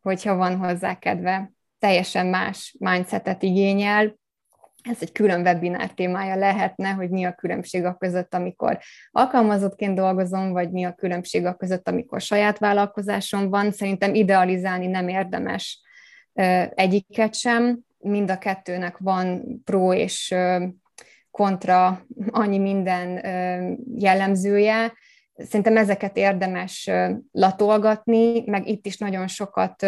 [0.00, 4.18] hogyha van hozzá kedve teljesen más mindsetet igényel.
[4.90, 8.78] Ez egy külön webinár témája lehetne, hogy mi a különbség a között, amikor
[9.10, 13.72] alkalmazottként dolgozom, vagy mi a különbség a között, amikor saját vállalkozásom van.
[13.72, 15.80] Szerintem idealizálni nem érdemes
[16.74, 17.78] egyiket sem.
[17.98, 20.34] Mind a kettőnek van pro és
[21.30, 23.24] kontra annyi minden
[23.94, 24.92] jellemzője,
[25.38, 26.90] Szerintem ezeket érdemes
[27.32, 29.86] latolgatni, meg itt is nagyon sokat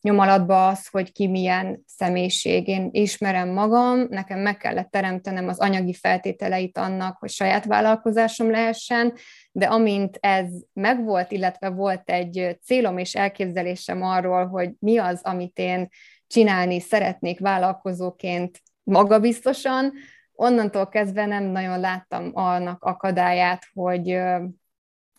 [0.00, 2.68] nyom alatba az, hogy ki milyen személyiség.
[2.68, 9.12] Én ismerem magam, nekem meg kellett teremtenem az anyagi feltételeit annak, hogy saját vállalkozásom lehessen,
[9.52, 15.58] de amint ez megvolt, illetve volt egy célom és elképzelésem arról, hogy mi az, amit
[15.58, 15.88] én
[16.26, 19.92] csinálni szeretnék vállalkozóként magabiztosan,
[20.32, 24.18] onnantól kezdve nem nagyon láttam annak akadályát, hogy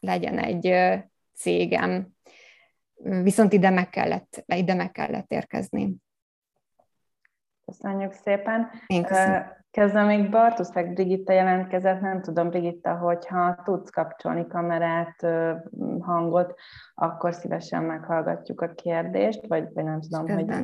[0.06, 0.76] legyen egy
[1.34, 2.08] cégem.
[2.94, 5.96] Viszont ide meg kellett, ide meg kellett érkezni.
[7.66, 8.70] Köszönjük szépen.
[8.88, 9.64] Én köszönöm.
[9.72, 15.22] Kezdem még Bartuszek Brigitta jelentkezett, nem tudom, Brigitta, hogyha tudsz kapcsolni kamerát,
[16.00, 16.60] hangot,
[16.94, 20.62] akkor szívesen meghallgatjuk a kérdést, vagy, vagy nem tudom, Közben.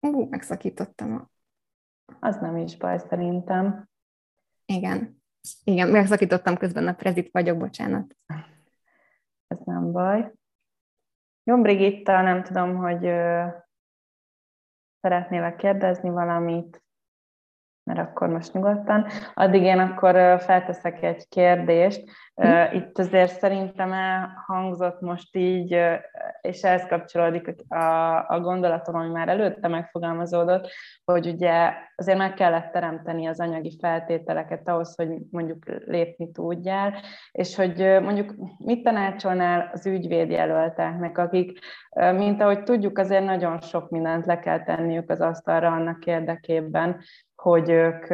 [0.00, 0.12] hogy...
[0.12, 1.30] Ú, megszakítottam a...
[2.20, 3.88] Az nem is baj, szerintem.
[4.66, 5.22] Igen.
[5.64, 8.16] Igen, megszakítottam közben a prezit vagyok, bocsánat.
[9.46, 10.32] Ez nem baj.
[11.44, 13.00] Jó, Brigitta, nem tudom, hogy
[15.00, 16.83] szeretnél kérdezni valamit,
[17.84, 19.06] mert akkor most nyugodtan.
[19.34, 22.04] Addig én akkor felteszek egy kérdést.
[22.34, 22.76] Hm.
[22.76, 25.78] Itt azért szerintem elhangzott most így,
[26.40, 27.84] és ehhez kapcsolódik a,
[28.28, 30.68] a gondolatom, ami már előtte megfogalmazódott,
[31.04, 36.94] hogy ugye azért meg kellett teremteni az anyagi feltételeket ahhoz, hogy mondjuk lépni tudjál,
[37.32, 41.58] és hogy mondjuk mit tanácsolnál az ügyvédjelölteknek, akik,
[41.94, 47.00] mint ahogy tudjuk, azért nagyon sok mindent le kell tenniük az asztalra annak érdekében,
[47.44, 48.06] hogy ők,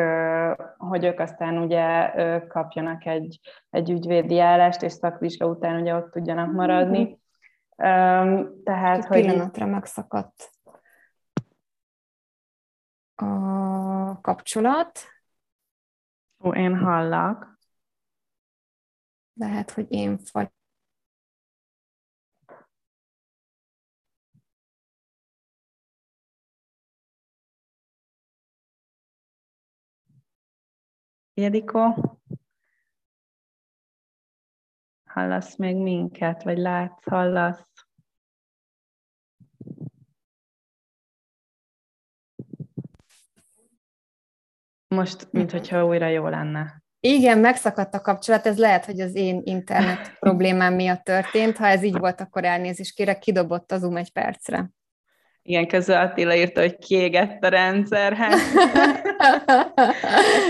[0.76, 2.10] hogy ők aztán ugye
[2.46, 7.20] kapjanak egy, egy ügyvédi állást, és szakvizsga után ugye ott tudjanak maradni.
[8.64, 9.20] Tehát, Egy hogy...
[9.20, 10.50] pillanatra megszakadt
[13.14, 14.98] a kapcsolat.
[16.44, 17.58] Ó, én hallak.
[19.34, 20.48] Lehet, hogy én vagy
[31.34, 31.94] Jediko,
[35.04, 37.66] hallasz még minket, vagy látsz, hallasz?
[44.94, 46.82] Most, mint hogyha újra jó lenne.
[47.00, 51.56] Igen, megszakadt a kapcsolat, ez lehet, hogy az én internet problémám miatt történt.
[51.56, 54.70] Ha ez így volt, akkor elnézést kérek, kidobott az Zoom egy percre.
[55.42, 58.12] Igen, közül Attila írta, hogy kiégett a rendszer.
[58.12, 58.32] Hát,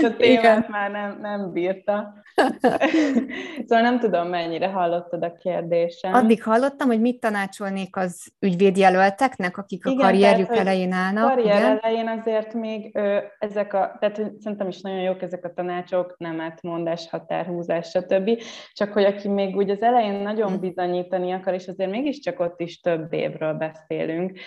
[0.03, 0.65] a témát Igen.
[0.69, 2.13] már nem, nem bírta.
[3.67, 6.13] szóval nem tudom, mennyire hallottad a kérdésem.
[6.13, 11.23] Addig hallottam, hogy mit tanácsolnék az ügyvédjelölteknek, akik igen, a karrierjük tehát, elején állnak.
[11.23, 11.79] A karrier igen?
[11.81, 17.09] elején azért még ö, ezek a, tehát szerintem is nagyon jók ezek a tanácsok, nemetmondás,
[17.09, 18.41] határhúzás, stb.
[18.73, 20.59] Csak hogy aki még úgy az elején nagyon hm.
[20.59, 24.39] bizonyítani akar, és azért mégiscsak ott is több évről beszélünk,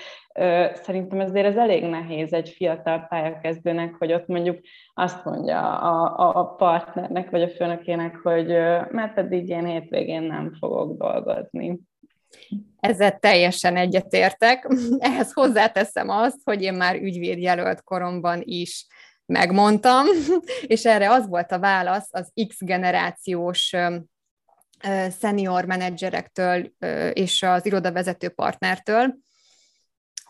[0.75, 4.59] szerintem ezért ez elég nehéz egy fiatal pályakezdőnek, hogy ott mondjuk
[4.95, 8.47] azt mondja a, a partnernek vagy a főnökének, hogy
[8.91, 11.81] mert pedig én hétvégén nem fogok dolgozni.
[12.81, 14.69] Ezzel teljesen egyetértek.
[14.99, 18.87] Ehhez hozzáteszem azt, hogy én már ügyvédjelölt koromban is
[19.27, 20.07] megmondtam,
[20.67, 23.75] és erre az volt a válasz az X generációs
[25.21, 26.73] senior menedzserektől
[27.13, 29.15] és az irodavezető partnertől,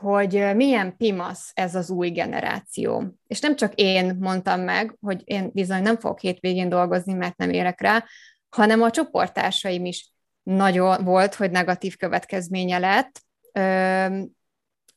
[0.05, 3.05] hogy milyen pimasz ez az új generáció.
[3.27, 7.51] És nem csak én mondtam meg, hogy én bizony nem fogok hétvégén dolgozni, mert nem
[7.51, 8.05] érek rá,
[8.49, 13.23] hanem a csoporttársaim is nagyon volt, hogy negatív következménye lett,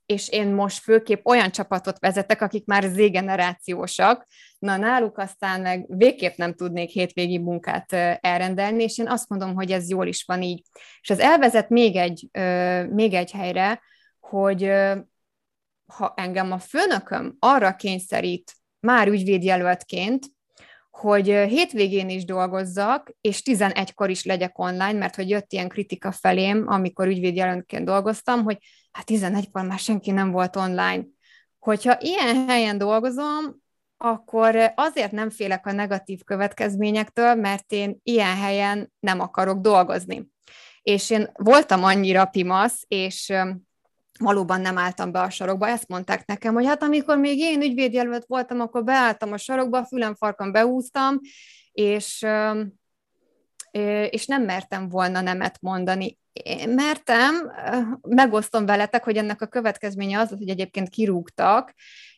[0.05, 4.27] és én most főképp olyan csapatot vezetek, akik már Z-generációsak,
[4.59, 9.71] na náluk aztán meg végképp nem tudnék hétvégi munkát elrendelni, és én azt mondom, hogy
[9.71, 10.61] ez jól is van így.
[11.01, 12.29] És ez elvezet még egy,
[12.89, 13.81] még egy helyre,
[14.29, 14.71] hogy
[15.93, 20.25] ha engem a főnököm arra kényszerít, már ügyvédjelöltként,
[20.89, 26.63] hogy hétvégén is dolgozzak, és 11-kor is legyek online, mert hogy jött ilyen kritika felém,
[26.67, 28.57] amikor ügyvédjelöltként dolgoztam, hogy
[28.91, 31.03] hát 11-kor már senki nem volt online.
[31.59, 33.61] Hogyha ilyen helyen dolgozom,
[33.97, 40.27] akkor azért nem félek a negatív következményektől, mert én ilyen helyen nem akarok dolgozni.
[40.81, 43.33] És én voltam annyira pimasz, és
[44.19, 45.67] valóban nem álltam be a sarokba.
[45.67, 50.15] Ezt mondták nekem, hogy hát amikor még én ügyvédjelölt voltam, akkor beálltam a sarokba, fülem
[50.15, 51.19] farkon beúztam,
[51.71, 52.25] és,
[54.09, 56.17] és nem mertem volna nemet mondani.
[56.43, 57.51] Én mertem,
[58.01, 61.73] megosztom veletek, hogy ennek a következménye az, hogy egyébként kirúgtak,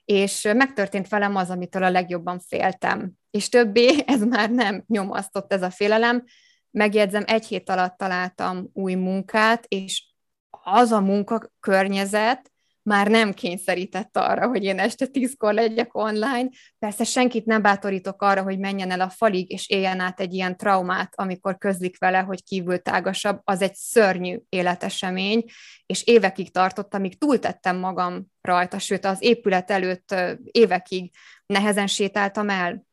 [0.06, 3.12] és megtörtént velem az, amitől a legjobban féltem.
[3.32, 6.24] És többé ez már nem nyomasztott ez a félelem.
[6.72, 10.09] Megjegyzem, egy hét alatt találtam új munkát, és
[10.50, 16.50] az a munkakörnyezet már nem kényszerített arra, hogy én este tízkor legyek online.
[16.80, 20.58] Persze senkit nem bátorítok arra, hogy menjen el a falig, és éljen át egy ilyen
[20.58, 25.44] traumát, amikor közlik vele, hogy kívül tágasabb, az egy szörnyű életesemény,
[25.86, 31.12] és évekig tartott, amíg túltettem magam rajta, sőt az épület előtt évekig
[31.46, 32.88] nehezen sétáltam el,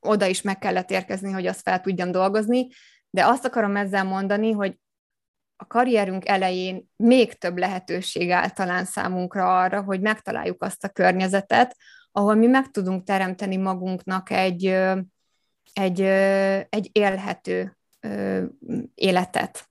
[0.00, 2.68] oda is meg kellett érkezni, hogy azt fel tudjam dolgozni,
[3.10, 4.78] de azt akarom ezzel mondani, hogy
[5.56, 11.76] a karrierünk elején még több lehetőség áll talán számunkra arra, hogy megtaláljuk azt a környezetet,
[12.12, 14.66] ahol mi meg tudunk teremteni magunknak egy,
[15.72, 16.00] egy,
[16.68, 17.76] egy élhető
[18.94, 19.68] életet,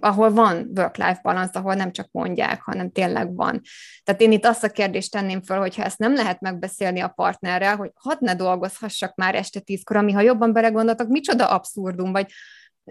[0.00, 3.60] ahol van work-life balance, ahol nem csak mondják, hanem tényleg van.
[4.04, 7.76] Tehát én itt azt a kérdést tenném föl, hogyha ezt nem lehet megbeszélni a partnerrel,
[7.76, 12.32] hogy hadd ne dolgozhassak már este tízkor, ami ha jobban belegondoltak, micsoda abszurdum, vagy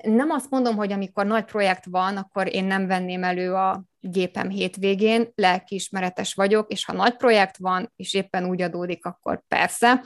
[0.01, 4.49] nem azt mondom, hogy amikor nagy projekt van, akkor én nem venném elő a gépem
[4.49, 10.03] hétvégén, lelkiismeretes vagyok, és ha nagy projekt van, és éppen úgy adódik, akkor persze.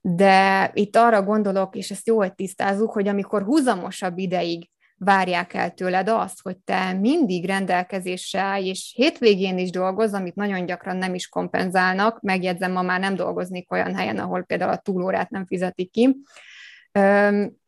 [0.00, 5.70] De itt arra gondolok, és ezt jó, hogy tisztázzuk, hogy amikor húzamosabb ideig várják el
[5.70, 11.14] tőled azt, hogy te mindig rendelkezésre állj, és hétvégén is dolgoz, amit nagyon gyakran nem
[11.14, 15.90] is kompenzálnak, megjegyzem, ma már nem dolgoznék olyan helyen, ahol például a túlórát nem fizetik
[15.90, 16.16] ki.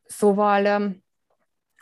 [0.04, 0.92] Szóval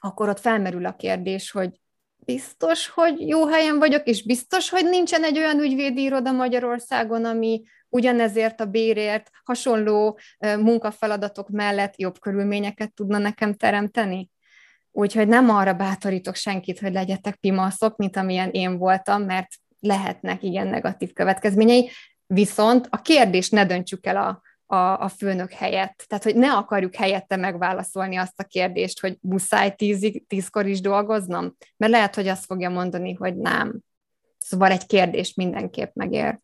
[0.01, 1.71] akkor ott felmerül a kérdés, hogy
[2.17, 7.63] biztos, hogy jó helyen vagyok, és biztos, hogy nincsen egy olyan ügyvédi iroda Magyarországon, ami
[7.89, 14.31] ugyanezért a bérért hasonló munkafeladatok mellett jobb körülményeket tudna nekem teremteni?
[14.93, 19.49] Úgyhogy nem arra bátorítok senkit, hogy legyetek pimaszok, mint amilyen én voltam, mert
[19.81, 21.91] lehetnek igen negatív következményei,
[22.27, 26.05] viszont a kérdést ne döntsük el a a, a főnök helyett.
[26.07, 31.57] Tehát, hogy ne akarjuk helyette megválaszolni azt a kérdést, hogy muszáj tízig, tízkor is dolgoznom,
[31.77, 33.79] mert lehet, hogy azt fogja mondani, hogy nem.
[34.39, 36.39] Szóval egy kérdés mindenképp megér.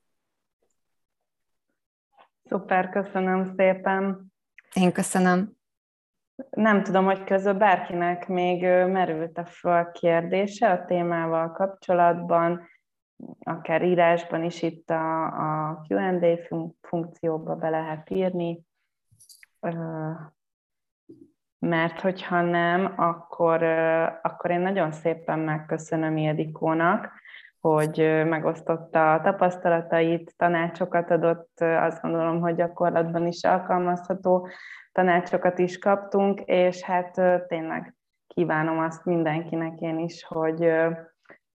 [2.45, 4.33] Szuper, köszönöm szépen.
[4.75, 5.53] Én köszönöm.
[6.51, 12.69] Nem tudom, hogy közül bárkinek még merült a föl kérdése a témával kapcsolatban,
[13.43, 16.39] akár írásban is itt a, a Q&A
[16.81, 18.65] funkcióba be lehet írni,
[21.59, 23.63] mert hogyha nem, akkor,
[24.23, 27.13] akkor én nagyon szépen megköszönöm Ildikónak,
[27.61, 27.97] hogy
[28.27, 34.49] megosztotta a tapasztalatait, tanácsokat adott, azt gondolom, hogy gyakorlatban is alkalmazható
[34.93, 37.95] tanácsokat is kaptunk, és hát tényleg
[38.27, 40.73] kívánom azt mindenkinek én is, hogy,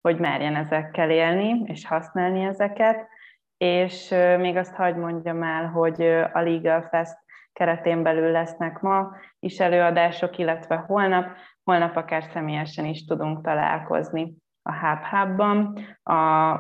[0.08, 3.08] hogy merjen ezekkel élni, és használni ezeket.
[3.58, 6.02] És még azt hagyd mondjam el, hogy
[6.34, 7.18] a Legal Fest
[7.54, 11.26] keretén belül lesznek ma is előadások, illetve holnap,
[11.64, 15.80] holnap akár személyesen is tudunk találkozni a Hub Hubban.
[16.04, 16.14] A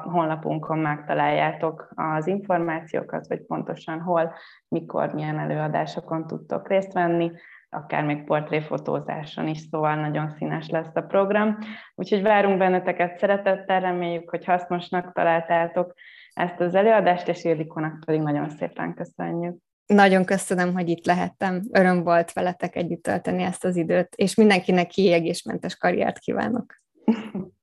[0.09, 4.33] honlapunkon megtaláljátok az információkat, hogy pontosan hol,
[4.67, 7.31] mikor, milyen előadásokon tudtok részt venni
[7.77, 11.57] akár még portréfotózáson is, szóval nagyon színes lesz a program.
[11.95, 15.93] Úgyhogy várunk benneteket szeretettel, reméljük, hogy hasznosnak találtátok
[16.33, 19.57] ezt az előadást, és Ildikónak pedig nagyon szépen köszönjük.
[19.85, 21.61] Nagyon köszönöm, hogy itt lehettem.
[21.71, 26.75] Öröm volt veletek együtt tölteni ezt az időt, és mindenkinek kiégésmentes karriert kívánok.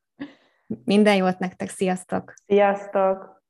[0.85, 2.35] Minden jót nektek, sziasztok!
[2.47, 3.43] Sziasztok!